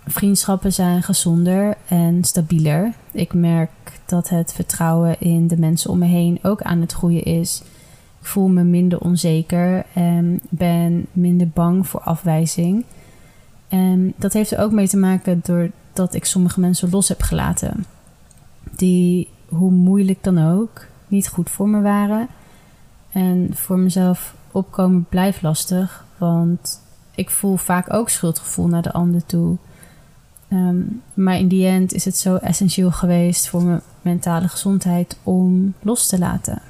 vriendschappen 0.06 0.74
zijn 0.74 1.04
gezonder 1.04 1.78
en 1.88 2.24
stabieler. 2.24 2.94
Ik 3.12 3.34
merk 3.34 3.72
dat 4.06 4.30
het 4.30 4.54
vertrouwen 4.54 5.16
in 5.20 5.48
de 5.48 5.58
mensen 5.58 5.90
om 5.90 6.00
me 6.00 6.06
heen 6.06 6.40
ook 6.42 6.62
aan 6.62 6.82
het 6.82 6.92
groeien 6.92 7.24
is. 7.24 7.62
Voel 8.24 8.48
me 8.48 8.64
minder 8.64 9.00
onzeker 9.00 9.86
en 9.94 10.40
ben 10.50 11.06
minder 11.12 11.48
bang 11.48 11.88
voor 11.88 12.00
afwijzing. 12.00 12.86
En 13.68 14.14
dat 14.16 14.34
heeft 14.34 14.52
er 14.52 14.60
ook 14.60 14.72
mee 14.72 14.88
te 14.88 14.98
maken 14.98 15.42
doordat 15.44 16.14
ik 16.14 16.26
sommige 16.26 16.60
mensen 16.60 16.90
los 16.90 17.08
heb 17.08 17.22
gelaten. 17.22 17.86
Die, 18.76 19.30
hoe 19.48 19.72
moeilijk 19.72 20.24
dan 20.24 20.38
ook, 20.52 20.86
niet 21.08 21.28
goed 21.28 21.50
voor 21.50 21.68
me 21.68 21.82
waren. 21.82 22.28
En 23.12 23.50
voor 23.54 23.80
mezelf 23.80 24.36
opkomen 24.52 25.06
blijft 25.10 25.42
lastig, 25.42 26.06
want 26.18 26.82
ik 27.16 27.30
voel 27.30 27.58
vaak 27.58 27.94
ook 27.94 28.10
schuldgevoel 28.10 28.68
naar 28.68 28.82
de 28.82 28.92
ander 28.92 29.26
toe. 29.26 29.58
Ehm, 30.48 30.82
maar 31.14 31.38
in 31.38 31.48
die 31.48 31.68
end 31.68 31.94
is 31.94 32.06
het 32.06 32.18
zo 32.18 32.36
essentieel 32.36 32.92
geweest 32.92 33.50
voor 33.50 33.64
mijn 33.64 33.82
mentale 34.02 34.48
gezondheid 34.48 35.18
om 35.24 35.74
los 35.82 36.08
te 36.08 36.20
laten. 36.20 36.62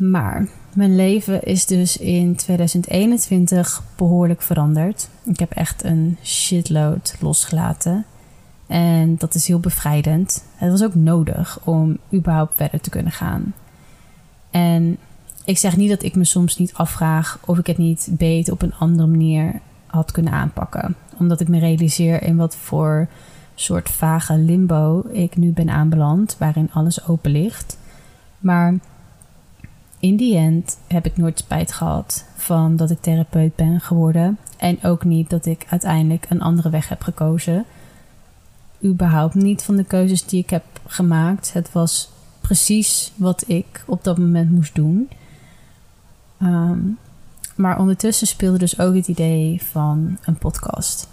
Maar 0.00 0.48
mijn 0.74 0.96
leven 0.96 1.42
is 1.42 1.66
dus 1.66 1.96
in 1.96 2.36
2021 2.36 3.82
behoorlijk 3.96 4.42
veranderd. 4.42 5.08
Ik 5.24 5.38
heb 5.38 5.50
echt 5.50 5.84
een 5.84 6.16
shitload 6.22 7.16
losgelaten. 7.20 8.04
En 8.66 9.16
dat 9.16 9.34
is 9.34 9.46
heel 9.46 9.60
bevrijdend. 9.60 10.44
Het 10.54 10.70
was 10.70 10.82
ook 10.82 10.94
nodig 10.94 11.60
om 11.64 11.98
überhaupt 12.14 12.52
verder 12.56 12.80
te 12.80 12.90
kunnen 12.90 13.12
gaan. 13.12 13.54
En 14.50 14.96
ik 15.44 15.58
zeg 15.58 15.76
niet 15.76 15.90
dat 15.90 16.02
ik 16.02 16.14
me 16.14 16.24
soms 16.24 16.56
niet 16.56 16.74
afvraag 16.74 17.38
of 17.46 17.58
ik 17.58 17.66
het 17.66 17.78
niet 17.78 18.08
beter 18.10 18.52
op 18.52 18.62
een 18.62 18.74
andere 18.74 19.08
manier 19.08 19.60
had 19.86 20.12
kunnen 20.12 20.32
aanpakken. 20.32 20.96
Omdat 21.18 21.40
ik 21.40 21.48
me 21.48 21.58
realiseer 21.58 22.22
in 22.22 22.36
wat 22.36 22.56
voor 22.56 23.08
soort 23.54 23.90
vage 23.90 24.38
limbo 24.38 25.04
ik 25.12 25.36
nu 25.36 25.52
ben 25.52 25.70
aanbeland, 25.70 26.36
waarin 26.38 26.70
alles 26.72 27.08
open 27.08 27.30
ligt. 27.30 27.78
Maar 28.38 28.74
in 30.00 30.16
die 30.16 30.36
end 30.36 30.78
heb 30.86 31.06
ik 31.06 31.16
nooit 31.16 31.38
spijt 31.38 31.72
gehad 31.72 32.24
van 32.36 32.76
dat 32.76 32.90
ik 32.90 33.00
therapeut 33.00 33.54
ben 33.56 33.80
geworden. 33.80 34.38
En 34.56 34.78
ook 34.82 35.04
niet 35.04 35.30
dat 35.30 35.46
ik 35.46 35.66
uiteindelijk 35.68 36.26
een 36.28 36.42
andere 36.42 36.70
weg 36.70 36.88
heb 36.88 37.02
gekozen. 37.02 37.64
Überhaupt 38.84 39.34
niet 39.34 39.62
van 39.62 39.76
de 39.76 39.84
keuzes 39.84 40.24
die 40.24 40.42
ik 40.42 40.50
heb 40.50 40.64
gemaakt. 40.86 41.52
Het 41.52 41.72
was 41.72 42.10
precies 42.40 43.12
wat 43.16 43.44
ik 43.46 43.84
op 43.86 44.04
dat 44.04 44.18
moment 44.18 44.50
moest 44.50 44.74
doen. 44.74 45.08
Ehm, 46.38 46.78
maar 47.56 47.78
ondertussen 47.78 48.26
speelde 48.26 48.58
dus 48.58 48.78
ook 48.78 48.94
het 48.94 49.08
idee 49.08 49.62
van 49.62 50.18
een 50.24 50.38
podcast. 50.38 51.08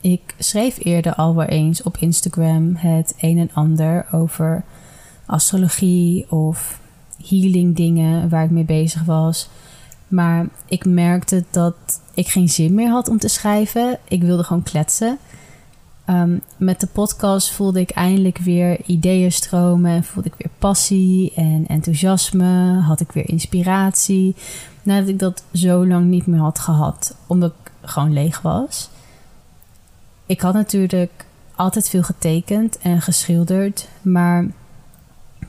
Ik 0.00 0.34
schreef 0.38 0.84
eerder 0.84 1.14
al 1.14 1.34
wel 1.34 1.46
eens 1.46 1.82
op 1.82 1.96
Instagram 1.96 2.74
het 2.74 3.14
een 3.18 3.38
en 3.38 3.50
ander 3.52 4.06
over 4.12 4.64
astrologie 5.26 6.30
of 6.30 6.82
healing 7.28 7.76
dingen 7.76 8.28
waar 8.28 8.44
ik 8.44 8.50
mee 8.50 8.64
bezig 8.64 9.04
was. 9.04 9.48
Maar 10.08 10.46
ik 10.66 10.84
merkte 10.84 11.44
dat 11.50 11.74
ik 12.14 12.28
geen 12.28 12.48
zin 12.48 12.74
meer 12.74 12.90
had 12.90 13.08
om 13.08 13.18
te 13.18 13.28
schrijven. 13.28 13.98
Ik 14.08 14.22
wilde 14.22 14.42
gewoon 14.42 14.62
kletsen. 14.62 15.18
Ehm, 16.04 16.38
met 16.56 16.80
de 16.80 16.86
podcast 16.86 17.50
voelde 17.52 17.80
ik 17.80 17.90
eindelijk 17.90 18.38
weer 18.38 18.80
ideeën 18.86 19.32
stromen. 19.32 20.04
Voelde 20.04 20.28
ik 20.28 20.34
weer 20.38 20.52
passie 20.58 21.32
en 21.34 21.66
enthousiasme. 21.66 22.80
Had 22.80 23.00
ik 23.00 23.12
weer 23.12 23.28
inspiratie. 23.28 24.34
Nadat 24.82 25.08
ik 25.08 25.18
dat 25.18 25.44
zo 25.52 25.86
lang 25.86 26.06
niet 26.06 26.26
meer 26.26 26.40
had 26.40 26.58
gehad. 26.58 27.16
Omdat 27.26 27.52
ik 27.62 27.70
gewoon 27.82 28.12
leeg 28.12 28.40
was. 28.40 28.88
Ik 30.26 30.40
had 30.40 30.54
natuurlijk 30.54 31.26
altijd 31.54 31.88
veel 31.88 32.02
getekend 32.02 32.78
en 32.78 33.00
geschilderd. 33.00 33.88
Maar 34.02 34.46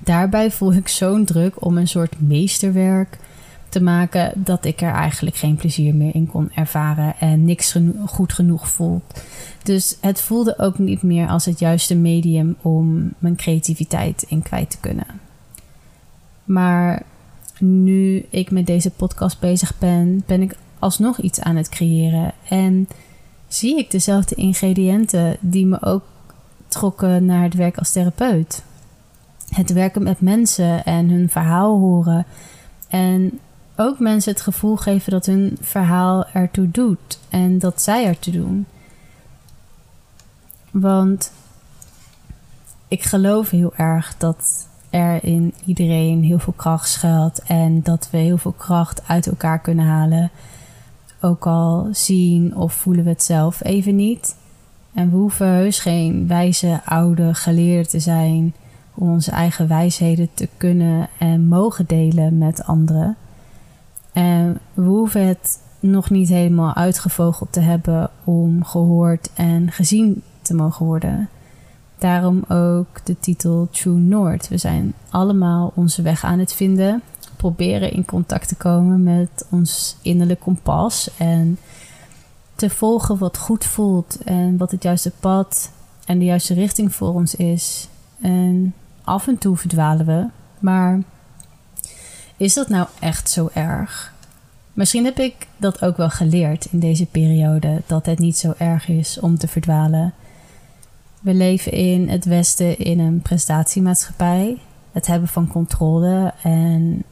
daarbij 0.05 0.51
voel 0.51 0.73
ik 0.73 0.87
zo'n 0.87 1.25
druk 1.25 1.65
om 1.65 1.77
een 1.77 1.87
soort 1.87 2.21
meesterwerk 2.21 3.17
te 3.69 3.81
maken 3.81 4.31
dat 4.35 4.65
ik 4.65 4.81
er 4.81 4.91
eigenlijk 4.91 5.35
geen 5.35 5.55
plezier 5.55 5.95
meer 5.95 6.15
in 6.15 6.27
kon 6.27 6.51
ervaren 6.53 7.15
en 7.19 7.45
niks 7.45 7.75
goed 8.05 8.33
genoeg 8.33 8.69
voelt. 8.69 9.21
Dus 9.63 9.97
het 10.01 10.21
voelde 10.21 10.59
ook 10.59 10.77
niet 10.77 11.03
meer 11.03 11.27
als 11.27 11.45
het 11.45 11.59
juiste 11.59 11.95
medium 11.95 12.55
om 12.61 13.13
mijn 13.17 13.35
creativiteit 13.35 14.25
in 14.27 14.41
kwijt 14.41 14.69
te 14.69 14.77
kunnen. 14.79 15.07
Maar 16.43 17.03
nu 17.59 18.25
ik 18.29 18.51
met 18.51 18.65
deze 18.65 18.91
podcast 18.91 19.39
bezig 19.39 19.77
ben, 19.77 20.23
ben 20.25 20.41
ik 20.41 20.55
alsnog 20.79 21.19
iets 21.19 21.39
aan 21.39 21.55
het 21.55 21.69
creëren 21.69 22.33
en 22.49 22.87
zie 23.47 23.77
ik 23.77 23.91
dezelfde 23.91 24.35
ingrediënten 24.35 25.37
die 25.39 25.65
me 25.65 25.81
ook 25.81 26.03
trokken 26.67 27.25
naar 27.25 27.43
het 27.43 27.53
werk 27.53 27.77
als 27.77 27.91
therapeut. 27.91 28.63
Het 29.55 29.73
werken 29.73 30.03
met 30.03 30.21
mensen 30.21 30.85
en 30.85 31.09
hun 31.09 31.29
verhaal 31.29 31.79
horen 31.79 32.25
en 32.89 33.39
ook 33.75 33.99
mensen 33.99 34.31
het 34.31 34.41
gevoel 34.41 34.75
geven 34.75 35.11
dat 35.11 35.25
hun 35.25 35.57
verhaal 35.61 36.25
ertoe 36.33 36.71
doet 36.71 37.19
en 37.29 37.59
dat 37.59 37.81
zij 37.81 38.05
ertoe 38.05 38.33
doen. 38.33 38.65
Want 40.71 41.31
ik 42.87 43.03
geloof 43.03 43.49
heel 43.49 43.73
erg 43.75 44.15
dat 44.17 44.67
er 44.89 45.23
in 45.23 45.53
iedereen 45.65 46.23
heel 46.23 46.39
veel 46.39 46.53
kracht 46.55 46.89
schuilt 46.89 47.41
en 47.47 47.81
dat 47.83 48.07
we 48.11 48.17
heel 48.17 48.37
veel 48.37 48.55
kracht 48.57 49.07
uit 49.07 49.27
elkaar 49.27 49.59
kunnen 49.59 49.85
halen. 49.85 50.31
Ook 51.21 51.47
al 51.47 51.87
zien 51.91 52.55
of 52.55 52.73
voelen 52.73 53.03
we 53.03 53.09
het 53.09 53.23
zelf 53.23 53.63
even 53.63 53.95
niet. 53.95 54.35
En 54.93 55.09
we 55.09 55.15
hoeven 55.15 55.47
heus 55.47 55.79
geen 55.79 56.27
wijze 56.27 56.81
oude 56.85 57.33
geleerden 57.33 57.89
te 57.89 57.99
zijn 57.99 58.53
om 58.95 59.12
onze 59.12 59.31
eigen 59.31 59.67
wijsheden 59.67 60.29
te 60.34 60.49
kunnen 60.58 61.10
en 61.19 61.47
mogen 61.47 61.86
delen 61.86 62.38
met 62.38 62.63
anderen. 62.63 63.15
En 64.13 64.60
we 64.73 64.81
hoeven 64.81 65.27
het 65.27 65.60
nog 65.79 66.10
niet 66.10 66.29
helemaal 66.29 66.73
uitgevogeld 66.73 67.53
te 67.53 67.60
hebben 67.60 68.10
om 68.23 68.63
gehoord 68.63 69.29
en 69.34 69.71
gezien 69.71 70.23
te 70.41 70.53
mogen 70.53 70.86
worden. 70.86 71.29
Daarom 71.97 72.43
ook 72.47 73.05
de 73.05 73.19
titel 73.19 73.67
True 73.71 73.97
North. 73.97 74.47
We 74.47 74.58
zijn 74.58 74.93
allemaal 75.10 75.71
onze 75.75 76.01
weg 76.01 76.23
aan 76.23 76.39
het 76.39 76.53
vinden, 76.53 77.01
proberen 77.38 77.91
in 77.91 78.05
contact 78.05 78.47
te 78.47 78.55
komen 78.55 79.03
met 79.03 79.45
ons 79.49 79.97
innerlijk 80.01 80.39
kompas 80.39 81.10
en 81.17 81.58
te 82.55 82.69
volgen 82.69 83.17
wat 83.17 83.38
goed 83.38 83.65
voelt 83.65 84.17
en 84.23 84.58
wat 84.58 84.71
het 84.71 84.84
juiste 84.84 85.12
pad 85.19 85.71
en 86.05 86.19
de 86.19 86.25
juiste 86.25 86.53
richting 86.53 86.95
voor 86.95 87.13
ons 87.13 87.36
is. 87.36 87.88
En 88.21 88.73
af 89.05 89.27
en 89.27 89.37
toe 89.37 89.57
verdwalen 89.57 90.05
we, 90.05 90.25
maar 90.59 90.99
is 92.37 92.53
dat 92.53 92.69
nou 92.69 92.87
echt 92.99 93.29
zo 93.29 93.49
erg? 93.53 94.13
Misschien 94.73 95.05
heb 95.05 95.19
ik 95.19 95.47
dat 95.57 95.81
ook 95.81 95.97
wel 95.97 96.09
geleerd 96.09 96.65
in 96.65 96.79
deze 96.79 97.05
periode, 97.05 97.81
dat 97.85 98.05
het 98.05 98.19
niet 98.19 98.37
zo 98.37 98.53
erg 98.57 98.87
is 98.87 99.19
om 99.19 99.37
te 99.37 99.47
verdwalen. 99.47 100.13
We 101.21 101.33
leven 101.33 101.71
in 101.71 102.09
het 102.09 102.25
Westen 102.25 102.77
in 102.77 102.99
een 102.99 103.21
prestatiemaatschappij. 103.21 104.57
Het 104.91 105.07
hebben 105.07 105.27
van 105.27 105.47
controle 105.47 106.33
en 106.43 107.03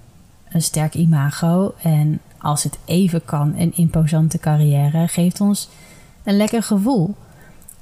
een 0.49 0.61
sterk 0.61 0.93
imago. 0.93 1.73
En 1.81 2.19
als 2.37 2.63
het 2.63 2.77
even 2.85 3.25
kan, 3.25 3.53
een 3.57 3.75
imposante 3.75 4.37
carrière 4.37 5.07
geeft 5.07 5.41
ons 5.41 5.69
een 6.23 6.37
lekker 6.37 6.63
gevoel. 6.63 7.15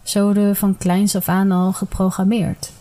Zo 0.04 0.24
worden 0.24 0.47
we 0.47 0.56
van 0.56 0.78
kleins 0.78 1.15
af 1.15 1.28
aan 1.28 1.52
al 1.52 1.74
geprogrammeerd. 1.74 2.71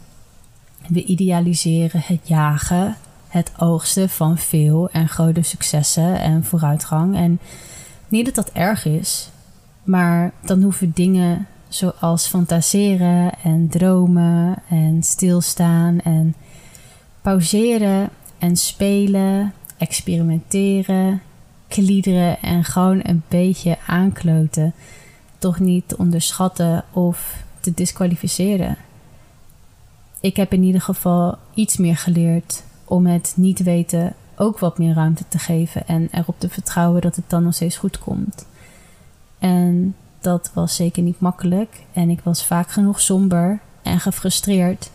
We 0.90 1.04
idealiseren 1.04 2.02
het 2.04 2.28
jagen, 2.28 2.96
het 3.28 3.52
oogsten 3.58 4.08
van 4.08 4.38
veel 4.38 4.88
en 4.90 5.08
grote 5.08 5.42
successen 5.42 6.20
en 6.20 6.44
vooruitgang. 6.44 7.16
En 7.16 7.38
niet 8.08 8.24
dat 8.24 8.34
dat 8.34 8.50
erg 8.52 8.84
is, 8.84 9.30
maar 9.82 10.32
dan 10.44 10.62
hoeven 10.62 10.92
dingen 10.94 11.46
zoals 11.68 12.26
fantaseren 12.26 13.32
en 13.42 13.68
dromen 13.68 14.62
en 14.68 15.02
stilstaan 15.02 16.00
en 16.00 16.34
pauzeren 17.22 18.08
en 18.38 18.56
spelen, 18.56 19.52
experimenteren, 19.78 21.22
kliederen 21.68 22.42
en 22.42 22.64
gewoon 22.64 23.00
een 23.02 23.22
beetje 23.28 23.78
aankloten, 23.86 24.74
toch 25.38 25.58
niet 25.58 25.88
te 25.88 25.98
onderschatten 25.98 26.84
of 26.92 27.44
te 27.60 27.74
disqualificeren. 27.74 28.76
Ik 30.20 30.36
heb 30.36 30.52
in 30.52 30.62
ieder 30.62 30.80
geval 30.80 31.38
iets 31.54 31.76
meer 31.76 31.96
geleerd 31.96 32.62
om 32.84 33.06
het 33.06 33.32
niet 33.36 33.62
weten 33.62 34.14
ook 34.36 34.58
wat 34.58 34.78
meer 34.78 34.94
ruimte 34.94 35.24
te 35.28 35.38
geven 35.38 35.86
en 35.86 36.08
erop 36.10 36.34
te 36.38 36.48
vertrouwen 36.48 37.00
dat 37.00 37.16
het 37.16 37.24
dan 37.30 37.42
nog 37.42 37.54
steeds 37.54 37.76
goed 37.76 37.98
komt. 37.98 38.46
En 39.38 39.94
dat 40.20 40.50
was 40.54 40.76
zeker 40.76 41.02
niet 41.02 41.20
makkelijk 41.20 41.80
en 41.92 42.10
ik 42.10 42.20
was 42.20 42.44
vaak 42.46 42.70
genoeg 42.70 43.00
somber 43.00 43.60
en 43.82 44.00
gefrustreerd. 44.00 44.90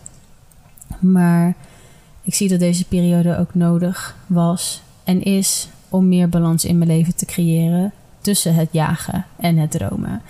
Maar 0.98 1.54
ik 2.22 2.34
zie 2.34 2.48
dat 2.48 2.58
deze 2.58 2.84
periode 2.84 3.38
ook 3.38 3.54
nodig 3.54 4.16
was 4.26 4.82
en 5.04 5.22
is 5.22 5.68
om 5.88 6.08
meer 6.08 6.28
balans 6.28 6.64
in 6.64 6.78
mijn 6.78 6.90
leven 6.90 7.16
te 7.16 7.26
creëren 7.26 7.92
tussen 8.20 8.54
het 8.54 8.68
jagen 8.70 9.26
en 9.36 9.56
het 9.56 9.70
dromen. 9.70 10.22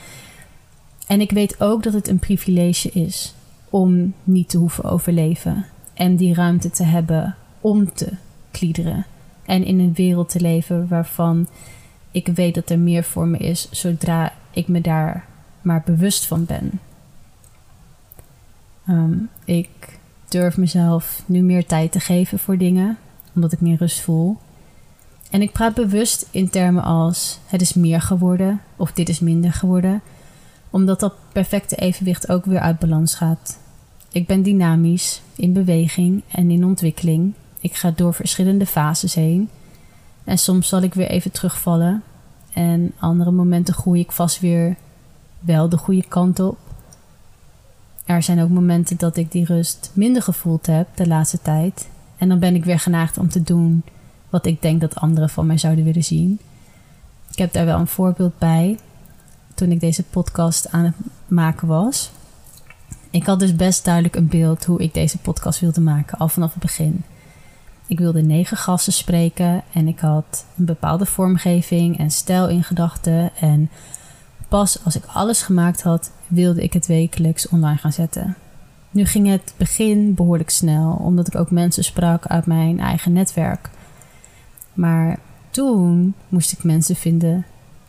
En 1.06 1.20
ik 1.20 1.30
weet 1.30 1.60
ook 1.60 1.82
dat 1.82 1.92
het 1.92 2.08
een 2.08 2.18
privilege 2.18 2.90
is 2.90 3.34
om 3.70 4.14
niet 4.24 4.48
te 4.48 4.58
hoeven 4.58 4.84
overleven 4.84 5.66
en 5.94 6.16
die 6.16 6.34
ruimte 6.34 6.70
te 6.70 6.84
hebben 6.84 7.36
om 7.60 7.92
te 7.92 8.12
kliederen 8.50 9.06
en 9.44 9.64
in 9.64 9.78
een 9.78 9.94
wereld 9.94 10.28
te 10.28 10.40
leven 10.40 10.88
waarvan 10.88 11.46
ik 12.10 12.26
weet 12.26 12.54
dat 12.54 12.70
er 12.70 12.78
meer 12.78 13.04
voor 13.04 13.26
me 13.26 13.38
is 13.38 13.70
zodra 13.70 14.32
ik 14.50 14.68
me 14.68 14.80
daar 14.80 15.24
maar 15.62 15.82
bewust 15.84 16.26
van 16.26 16.44
ben. 16.44 16.80
Ehm, 18.86 19.14
ik 19.44 19.98
durf 20.28 20.56
mezelf 20.56 21.22
nu 21.26 21.40
meer 21.40 21.66
tijd 21.66 21.92
te 21.92 22.00
geven 22.00 22.38
voor 22.38 22.58
dingen, 22.58 22.98
omdat 23.34 23.52
ik 23.52 23.60
meer 23.60 23.76
rust 23.76 24.00
voel. 24.00 24.36
En 25.30 25.42
ik 25.42 25.52
praat 25.52 25.74
bewust 25.74 26.28
in 26.30 26.50
termen 26.50 26.82
als 26.82 27.38
het 27.46 27.60
is 27.60 27.74
meer 27.74 28.00
geworden 28.00 28.60
of 28.76 28.92
dit 28.92 29.08
is 29.08 29.20
minder 29.20 29.52
geworden, 29.52 30.02
omdat 30.76 31.00
dat 31.00 31.14
perfecte 31.32 31.76
evenwicht 31.76 32.28
ook 32.28 32.44
weer 32.44 32.60
uit 32.60 32.78
balans 32.78 33.14
gaat. 33.14 33.58
Ik 34.12 34.26
ben 34.26 34.42
dynamisch, 34.42 35.22
in 35.36 35.52
beweging 35.52 36.22
en 36.28 36.50
in 36.50 36.64
ontwikkeling. 36.64 37.34
Ik 37.60 37.74
ga 37.74 37.92
door 37.96 38.14
verschillende 38.14 38.66
fases 38.66 39.14
heen. 39.14 39.48
En 40.24 40.38
soms 40.38 40.68
zal 40.68 40.82
ik 40.82 40.94
weer 40.94 41.08
even 41.08 41.30
terugvallen. 41.30 42.02
En 42.52 42.92
andere 42.98 43.30
momenten 43.30 43.74
groei 43.74 44.00
ik 44.00 44.12
vast 44.12 44.40
weer 44.40 44.76
wel 45.40 45.68
de 45.68 45.76
goede 45.76 46.04
kant 46.08 46.40
op. 46.40 46.58
Er 48.04 48.22
zijn 48.22 48.42
ook 48.42 48.50
momenten 48.50 48.96
dat 48.96 49.16
ik 49.16 49.32
die 49.32 49.44
rust 49.44 49.90
minder 49.92 50.22
gevoeld 50.22 50.66
heb 50.66 50.88
de 50.94 51.06
laatste 51.06 51.38
tijd. 51.42 51.88
En 52.18 52.28
dan 52.28 52.38
ben 52.38 52.54
ik 52.54 52.64
weer 52.64 52.80
geneigd 52.80 53.18
om 53.18 53.28
te 53.28 53.42
doen 53.42 53.82
wat 54.30 54.46
ik 54.46 54.62
denk 54.62 54.80
dat 54.80 54.94
anderen 54.94 55.30
van 55.30 55.46
mij 55.46 55.58
zouden 55.58 55.84
willen 55.84 56.04
zien. 56.04 56.38
Ik 57.30 57.38
heb 57.38 57.52
daar 57.52 57.66
wel 57.66 57.78
een 57.78 57.86
voorbeeld 57.86 58.38
bij 58.38 58.78
toen 59.56 59.70
ik 59.70 59.80
deze 59.80 60.02
podcast 60.02 60.70
aan 60.70 60.84
het 60.84 60.94
maken 61.26 61.68
was. 61.68 62.10
Ik 63.10 63.26
had 63.26 63.40
dus 63.40 63.56
best 63.56 63.84
duidelijk 63.84 64.16
een 64.16 64.28
beeld 64.28 64.64
hoe 64.64 64.82
ik 64.82 64.94
deze 64.94 65.18
podcast 65.18 65.60
wilde 65.60 65.80
maken, 65.80 66.18
al 66.18 66.28
vanaf 66.28 66.52
het 66.52 66.62
begin. 66.62 67.04
Ik 67.86 67.98
wilde 67.98 68.22
negen 68.22 68.56
gasten 68.56 68.92
spreken 68.92 69.62
en 69.72 69.88
ik 69.88 69.98
had 69.98 70.44
een 70.56 70.64
bepaalde 70.64 71.06
vormgeving 71.06 71.98
en 71.98 72.10
stijl 72.10 72.48
in 72.48 72.64
gedachten. 72.64 73.36
En 73.36 73.70
pas 74.48 74.84
als 74.84 74.96
ik 74.96 75.04
alles 75.06 75.42
gemaakt 75.42 75.82
had, 75.82 76.10
wilde 76.26 76.62
ik 76.62 76.72
het 76.72 76.86
wekelijks 76.86 77.48
online 77.48 77.78
gaan 77.78 77.92
zetten. 77.92 78.36
Nu 78.90 79.04
ging 79.04 79.28
het 79.28 79.54
begin 79.56 80.14
behoorlijk 80.14 80.50
snel, 80.50 80.92
omdat 80.92 81.26
ik 81.26 81.34
ook 81.34 81.50
mensen 81.50 81.84
sprak 81.84 82.26
uit 82.26 82.46
mijn 82.46 82.80
eigen 82.80 83.12
netwerk. 83.12 83.70
Maar 84.74 85.18
toen 85.50 86.14
moest 86.28 86.52
ik 86.52 86.64
mensen 86.64 86.96
vinden 86.96 87.46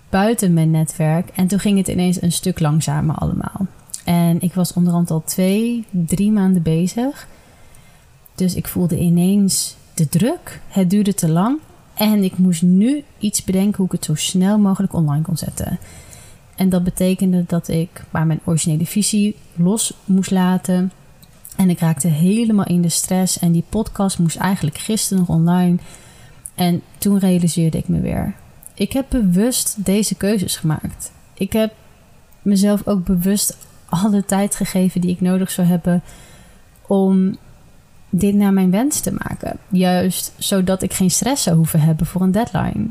buiten 0.09 0.53
mijn 0.53 0.71
netwerk 0.71 1.29
en 1.29 1.47
toen 1.47 1.59
ging 1.59 1.77
het 1.77 1.87
ineens 1.87 2.21
een 2.21 2.31
stuk 2.31 2.59
langzamer 2.59 3.15
allemaal. 3.15 3.67
En 4.05 4.41
ik 4.41 4.53
was 4.53 4.73
onderhand 4.73 5.11
al 5.11 5.23
twee, 5.25 5.85
drie 5.89 6.31
maanden 6.31 6.61
bezig. 6.61 7.27
Dus 8.35 8.55
ik 8.55 8.67
voelde 8.67 8.99
ineens 8.99 9.75
de 9.93 10.09
druk. 10.09 10.61
Het 10.67 10.89
duurde 10.89 11.13
te 11.13 11.29
lang. 11.29 11.57
En 11.93 12.23
ik 12.23 12.37
moest 12.37 12.61
nu 12.61 13.03
iets 13.17 13.43
bedenken 13.43 13.77
hoe 13.77 13.85
ik 13.85 13.91
het 13.91 14.05
zo 14.05 14.15
snel 14.15 14.57
mogelijk 14.57 14.93
online 14.93 15.23
kon 15.23 15.37
zetten. 15.37 15.79
En 16.55 16.69
dat 16.69 16.83
betekende 16.83 17.43
dat 17.47 17.67
ik 17.67 18.03
maar 18.09 18.25
mijn 18.25 18.39
originele 18.43 18.85
visie 18.85 19.35
los 19.55 19.93
moest 20.05 20.31
laten. 20.31 20.91
En 21.55 21.69
ik 21.69 21.79
raakte 21.79 22.07
helemaal 22.07 22.65
in 22.65 22.81
de 22.81 22.89
stress. 22.89 23.39
En 23.39 23.51
die 23.51 23.63
podcast 23.69 24.19
moest 24.19 24.37
eigenlijk 24.37 24.77
gisteren 24.77 25.25
nog 25.27 25.37
online. 25.37 25.77
En 26.55 26.81
toen 26.97 27.19
realiseerde 27.19 27.77
ik 27.77 27.87
me 27.87 27.99
weer. 27.99 28.35
Ik 28.77 28.93
heb 28.93 29.05
bewust 29.09 29.85
deze 29.85 30.15
keuzes 30.15 30.55
gemaakt. 30.55 31.11
Ik 31.33 31.53
heb 31.53 31.73
mezelf 32.41 32.87
ook 32.87 33.05
bewust 33.05 33.57
alle 33.85 34.25
tijd 34.25 34.55
gegeven 34.55 35.01
die 35.01 35.09
ik 35.09 35.21
nodig 35.21 35.51
zou 35.51 35.67
hebben 35.67 36.03
om 36.87 37.37
dit 38.09 38.33
naar 38.35 38.53
mijn 38.53 38.71
wens 38.71 38.99
te 38.99 39.11
maken. 39.11 39.57
Juist 39.67 40.33
zodat 40.37 40.81
ik 40.81 40.93
geen 40.93 41.11
stress 41.11 41.43
zou 41.43 41.55
hoeven 41.55 41.79
hebben 41.79 42.05
voor 42.05 42.21
een 42.21 42.31
deadline. 42.31 42.85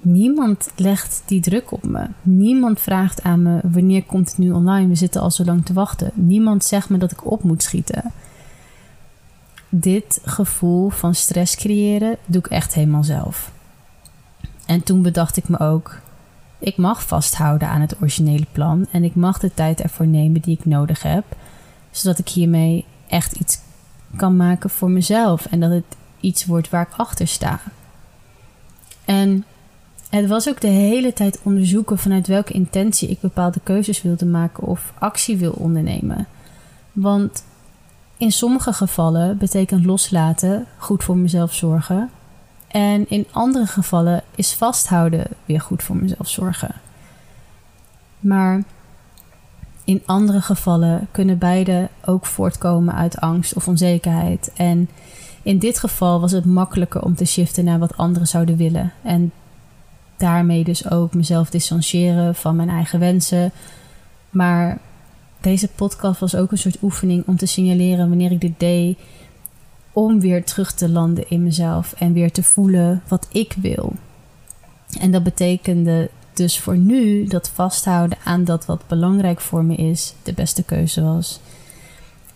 Niemand 0.00 0.70
legt 0.76 1.22
die 1.26 1.40
druk 1.40 1.72
op 1.72 1.84
me. 1.84 2.06
Niemand 2.22 2.80
vraagt 2.80 3.22
aan 3.22 3.42
me 3.42 3.60
wanneer 3.62 4.04
komt 4.04 4.28
het 4.28 4.38
nu 4.38 4.50
online. 4.50 4.88
We 4.88 4.94
zitten 4.94 5.20
al 5.20 5.30
zo 5.30 5.44
lang 5.44 5.64
te 5.64 5.72
wachten. 5.72 6.10
Niemand 6.14 6.64
zegt 6.64 6.88
me 6.88 6.98
dat 6.98 7.12
ik 7.12 7.30
op 7.30 7.42
moet 7.42 7.62
schieten. 7.62 8.12
Dit 9.68 10.20
gevoel 10.24 10.88
van 10.88 11.14
stress 11.14 11.56
creëren 11.56 12.16
doe 12.26 12.40
ik 12.40 12.46
echt 12.46 12.74
helemaal 12.74 13.04
zelf. 13.04 13.56
En 14.68 14.82
toen 14.82 15.02
bedacht 15.02 15.36
ik 15.36 15.48
me 15.48 15.58
ook: 15.58 16.00
ik 16.58 16.76
mag 16.76 17.02
vasthouden 17.02 17.68
aan 17.68 17.80
het 17.80 17.96
originele 18.00 18.46
plan 18.52 18.86
en 18.90 19.04
ik 19.04 19.14
mag 19.14 19.38
de 19.38 19.54
tijd 19.54 19.80
ervoor 19.80 20.06
nemen 20.06 20.40
die 20.40 20.56
ik 20.58 20.64
nodig 20.64 21.02
heb, 21.02 21.24
zodat 21.90 22.18
ik 22.18 22.28
hiermee 22.28 22.84
echt 23.06 23.32
iets 23.32 23.58
kan 24.16 24.36
maken 24.36 24.70
voor 24.70 24.90
mezelf 24.90 25.46
en 25.46 25.60
dat 25.60 25.70
het 25.70 25.96
iets 26.20 26.46
wordt 26.46 26.70
waar 26.70 26.88
ik 26.90 26.98
achter 26.98 27.28
sta. 27.28 27.60
En 29.04 29.44
het 30.10 30.26
was 30.26 30.48
ook 30.48 30.60
de 30.60 30.66
hele 30.66 31.12
tijd 31.12 31.40
onderzoeken 31.42 31.98
vanuit 31.98 32.26
welke 32.26 32.52
intentie 32.52 33.08
ik 33.08 33.20
bepaalde 33.20 33.60
keuzes 33.62 34.02
wilde 34.02 34.26
maken 34.26 34.66
of 34.66 34.92
actie 34.98 35.36
wil 35.36 35.52
ondernemen. 35.52 36.26
Want 36.92 37.44
in 38.16 38.32
sommige 38.32 38.72
gevallen 38.72 39.38
betekent 39.38 39.84
loslaten 39.84 40.66
goed 40.76 41.04
voor 41.04 41.16
mezelf 41.16 41.54
zorgen. 41.54 42.10
En 42.68 43.08
in 43.08 43.26
andere 43.30 43.66
gevallen 43.66 44.22
is 44.34 44.52
vasthouden 44.52 45.26
weer 45.44 45.60
goed 45.60 45.82
voor 45.82 45.96
mezelf 45.96 46.28
zorgen. 46.28 46.74
Maar 48.20 48.62
in 49.84 50.02
andere 50.06 50.40
gevallen 50.40 51.08
kunnen 51.10 51.38
beide 51.38 51.88
ook 52.04 52.26
voortkomen 52.26 52.94
uit 52.94 53.20
angst 53.20 53.54
of 53.54 53.68
onzekerheid. 53.68 54.52
En 54.56 54.88
in 55.42 55.58
dit 55.58 55.78
geval 55.78 56.20
was 56.20 56.32
het 56.32 56.44
makkelijker 56.44 57.02
om 57.02 57.14
te 57.14 57.24
shiften 57.24 57.64
naar 57.64 57.78
wat 57.78 57.96
anderen 57.96 58.28
zouden 58.28 58.56
willen. 58.56 58.92
En 59.02 59.32
daarmee 60.16 60.64
dus 60.64 60.90
ook 60.90 61.14
mezelf 61.14 61.50
distancieren 61.50 62.34
van 62.34 62.56
mijn 62.56 62.68
eigen 62.68 62.98
wensen. 62.98 63.52
Maar 64.30 64.78
deze 65.40 65.68
podcast 65.68 66.20
was 66.20 66.34
ook 66.34 66.52
een 66.52 66.58
soort 66.58 66.82
oefening 66.82 67.22
om 67.26 67.36
te 67.36 67.46
signaleren 67.46 68.08
wanneer 68.08 68.30
ik 68.30 68.40
dit 68.40 68.60
deed. 68.60 68.98
Om 69.98 70.20
weer 70.20 70.44
terug 70.44 70.72
te 70.72 70.88
landen 70.88 71.30
in 71.30 71.42
mezelf 71.42 71.92
en 71.92 72.12
weer 72.12 72.32
te 72.32 72.42
voelen 72.42 73.02
wat 73.08 73.28
ik 73.32 73.54
wil. 73.60 73.92
En 75.00 75.10
dat 75.10 75.22
betekende 75.22 76.10
dus 76.32 76.58
voor 76.58 76.76
nu 76.76 77.26
dat 77.26 77.48
vasthouden 77.48 78.18
aan 78.24 78.44
dat 78.44 78.66
wat 78.66 78.86
belangrijk 78.86 79.40
voor 79.40 79.64
me 79.64 79.74
is, 79.74 80.14
de 80.22 80.32
beste 80.32 80.62
keuze 80.62 81.02
was. 81.02 81.40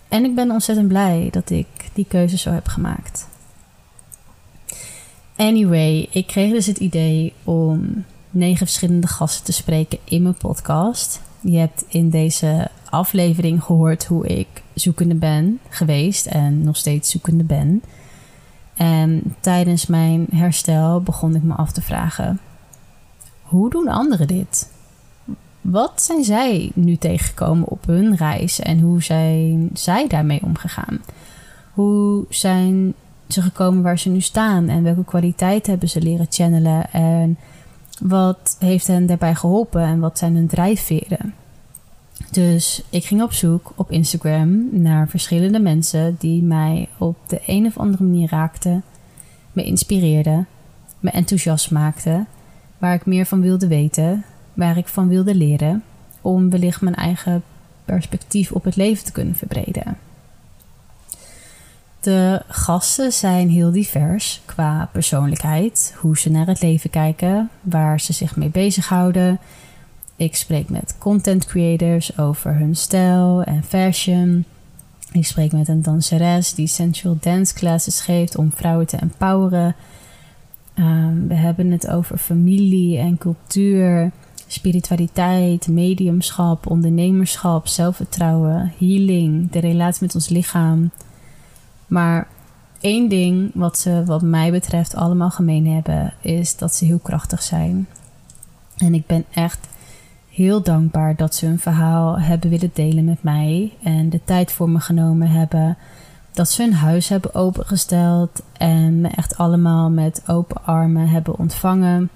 En 0.09 0.25
ik 0.25 0.35
ben 0.35 0.51
ontzettend 0.51 0.89
blij 0.89 1.29
dat 1.31 1.51
ik 1.51 1.67
die 1.93 2.07
keuze 2.09 2.39
zo 2.39 2.51
heb 2.51 2.67
gemaakt. 2.67 3.29
Anyway, 5.37 6.09
ik 6.11 6.27
kreeg 6.27 6.53
dus 6.53 6.67
het 6.67 6.79
idee 6.79 7.33
om 7.45 8.05
negen 8.31 8.67
verschillende 8.67 9.07
gasten 9.07 9.45
te 9.45 9.53
spreken 9.53 9.99
in 10.05 10.23
mijn 10.23 10.35
podcast. 10.35 11.21
Je 11.41 11.59
hebt 11.59 11.85
in 11.89 12.11
deze 12.11 12.69
aflevering 12.91 13.63
gehoord 13.63 14.05
hoe 14.05 14.27
ik 14.27 14.62
zoekende 14.75 15.15
ben 15.15 15.59
geweest 15.69 16.27
en 16.27 16.65
nog 16.65 16.77
steeds 16.77 17.11
zoekende 17.11 17.45
ben. 17.45 17.83
En 18.75 19.35
tijdens 19.41 19.87
mijn 19.87 20.27
herstel 20.31 21.01
begon 21.01 21.35
ik 21.35 21.43
me 21.43 21.55
af 21.55 21.73
te 21.73 21.83
vragen: 21.83 22.41
hoe 23.43 23.71
doen 23.71 23.89
anderen 23.89 24.27
dit? 24.27 24.71
Wat 25.61 26.03
zijn 26.03 26.25
zij 26.25 26.71
nu 26.75 26.97
tegengekomen 26.97 27.69
op 27.69 27.87
hun 27.87 28.17
reis 28.17 28.61
en 28.61 28.81
hoe 28.81 29.03
zijn 29.03 29.71
zij 29.73 30.07
daarmee 30.09 30.43
omgegaan? 30.43 31.01
Hoe 31.73 32.25
zijn 32.29 32.95
ze 33.29 33.43
gekomen 33.43 33.83
waar 33.83 33.99
ze 33.99 34.09
nu 34.09 34.21
staan 34.21 34.69
en 34.69 34.83
welke 34.83 35.05
kwaliteit 35.05 35.67
hebben 35.67 35.89
ze 35.89 36.01
leren 36.01 36.27
channelen 36.31 36.93
en 36.93 37.39
wat 38.01 38.57
heeft 38.59 38.87
hen 38.87 39.07
daarbij 39.07 39.35
geholpen 39.35 39.83
en 39.83 40.01
wat 40.01 40.19
zijn 40.19 40.35
hun 40.35 40.47
drijfveren? 40.47 41.35
Dus 42.31 42.83
ik 42.91 43.05
ging 43.05 43.23
op 43.23 43.33
zoek 43.33 43.73
op 43.77 43.91
Instagram 43.91 44.69
naar 44.71 45.09
verschillende 45.09 45.61
mensen 45.61 46.17
die 46.19 46.43
mij 46.43 46.89
op 46.99 47.17
de 47.27 47.41
een 47.47 47.67
of 47.67 47.79
andere 47.79 48.05
manier 48.05 48.31
raakten, 48.31 48.83
me 49.53 49.65
inspireerden, 49.65 50.47
me 51.01 51.11
enthousiast 51.11 51.71
maakten 51.71 52.27
waar 52.79 52.95
ik 52.95 53.07
meer 53.07 53.27
van 53.27 53.41
wilde 53.41 53.67
weten, 53.67 54.25
waar 54.55 54.77
ik 54.77 54.87
van 54.87 55.09
wilde 55.09 55.35
leren, 55.35 55.83
om 56.21 56.51
wellicht 56.51 56.81
mijn 56.81 56.95
eigen 56.95 57.43
perspectief 57.85 58.53
op 58.53 58.65
het 58.65 58.77
leven 58.77 59.05
te 59.05 59.13
kunnen 59.13 59.35
verbreden. 59.35 59.97
De 62.01 62.43
gasten 62.49 63.13
zijn 63.13 63.51
heel 63.51 63.73
divers 63.73 64.43
qua 64.45 64.89
persoonlijkheid, 64.93 65.95
hoe 65.97 66.19
ze 66.19 66.31
naar 66.31 66.47
het 66.47 66.63
leven 66.63 66.91
kijken, 66.91 67.51
waar 67.61 68.01
ze 68.01 68.13
zich 68.13 68.37
mee 68.37 68.49
bezighouden. 68.49 69.39
Ik 70.23 70.37
spreek 70.37 70.69
met 70.69 70.95
content 70.99 71.47
creators 71.47 72.19
over 72.19 72.55
hun 72.55 72.77
stijl 72.77 73.43
en 73.43 73.63
fashion. 73.65 74.45
Ik 75.13 75.27
spreek 75.27 75.53
met 75.53 75.69
een 75.69 75.83
danseres 75.83 76.55
die 76.55 76.67
sensual 76.67 77.17
dance 77.21 77.55
classes 77.55 78.01
geeft 78.01 78.37
om 78.37 78.53
vrouwen 78.55 78.87
te 78.87 78.97
empoweren. 78.97 79.75
Ehm, 80.75 81.27
we 81.27 81.35
hebben 81.35 81.71
het 81.71 81.89
over 81.89 82.19
familie 82.19 82.99
en 82.99 83.19
cultuur, 83.19 84.11
spiritualiteit, 84.47 85.69
mediumschap, 85.69 86.67
ondernemerschap, 86.67 87.67
zelfvertrouwen, 87.67 88.73
healing, 88.79 89.51
de 89.51 89.59
relatie 89.59 90.03
met 90.03 90.15
ons 90.15 90.29
lichaam. 90.29 90.91
Maar 91.87 92.29
één 92.81 93.09
ding 93.09 93.51
wat 93.55 93.79
ze, 93.79 94.05
wat 94.05 94.23
mij 94.23 94.51
betreft, 94.51 94.95
allemaal 94.95 95.31
gemeen 95.31 95.67
hebben, 95.67 96.15
is 96.21 96.57
dat 96.57 96.75
ze 96.75 96.85
heel 96.85 97.01
krachtig 97.03 97.43
zijn. 97.43 97.87
En 98.77 98.95
ik 98.95 99.07
ben 99.07 99.25
echt 99.31 99.71
heel 100.33 100.63
dankbaar 100.63 101.17
dat 101.17 101.35
ze 101.35 101.47
hun 101.47 101.59
verhaal 101.59 102.19
hebben 102.21 102.51
willen 102.51 102.71
delen 102.73 103.05
met 103.05 103.23
mij 103.23 103.73
en 103.83 104.11
de 104.11 104.21
tijd 104.25 104.53
voor 104.53 104.71
me 104.71 104.81
genomen 104.81 105.29
hebben 105.29 105.77
dat 106.33 106.49
ze 106.51 106.63
hun 106.63 106.75
huis 106.75 107.09
hebben 107.09 107.35
opengesteld 107.35 108.43
en 108.53 109.01
me 109.01 109.09
echt 109.09 109.37
allemaal 109.37 109.91
met 109.91 110.23
open 110.27 110.65
armen 110.65 111.09
hebben 111.09 111.39
ontvangen. 111.39 112.11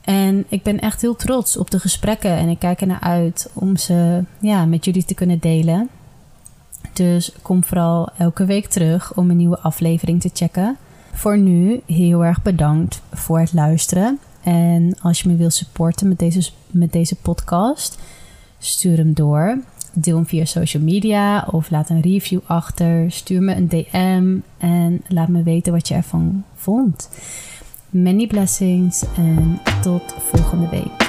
En 0.00 0.44
ik 0.48 0.62
ben 0.62 0.80
echt 0.80 1.00
heel 1.00 1.16
trots 1.16 1.56
op 1.56 1.70
de 1.70 1.78
gesprekken 1.78 2.36
en 2.36 2.48
ik 2.48 2.58
kijk 2.58 2.80
er 2.80 2.86
naar 2.86 3.00
uit 3.00 3.50
om 3.52 3.76
ze 3.76 4.24
ja, 4.38 4.64
met 4.64 4.84
jullie 4.84 5.04
te 5.04 5.14
kunnen 5.14 5.38
delen. 5.38 5.88
Dus 6.92 7.32
kom 7.42 7.64
vooral 7.64 8.08
elke 8.18 8.44
week 8.44 8.66
terug 8.66 9.14
om 9.14 9.30
een 9.30 9.36
nieuwe 9.36 9.58
aflevering 9.58 10.20
te 10.20 10.30
checken. 10.32 10.76
Voor 11.12 11.38
nu 11.38 11.82
heel 11.86 12.24
erg 12.24 12.42
bedankt 12.42 13.02
voor 13.12 13.38
het 13.38 13.52
luisteren. 13.52 14.18
En 14.46 14.96
als 15.02 15.20
je 15.20 15.28
me 15.28 15.36
wilt 15.36 15.54
supporten 15.54 16.08
met 16.08 16.18
deze, 16.18 16.50
met 16.70 16.92
deze 16.92 17.14
podcast, 17.16 17.98
stuur 18.58 18.96
hem 18.96 19.12
door 19.12 19.58
Deel 19.98 20.16
hem 20.16 20.26
via 20.26 20.44
social 20.44 20.82
media 20.82 21.46
of 21.50 21.70
laat 21.70 21.90
een 21.90 22.00
review 22.00 22.40
achter. 22.46 23.10
Stuur 23.10 23.42
me 23.42 23.54
een 23.54 23.68
DM 23.68 24.36
en 24.58 25.02
laat 25.08 25.28
me 25.28 25.42
weten 25.42 25.72
wat 25.72 25.88
je 25.88 25.94
ervan 25.94 26.44
vond. 26.54 27.08
Many 27.90 28.26
blessings 28.26 29.04
en 29.16 29.60
tot 29.82 30.14
volgende 30.18 30.68
week. 30.68 31.05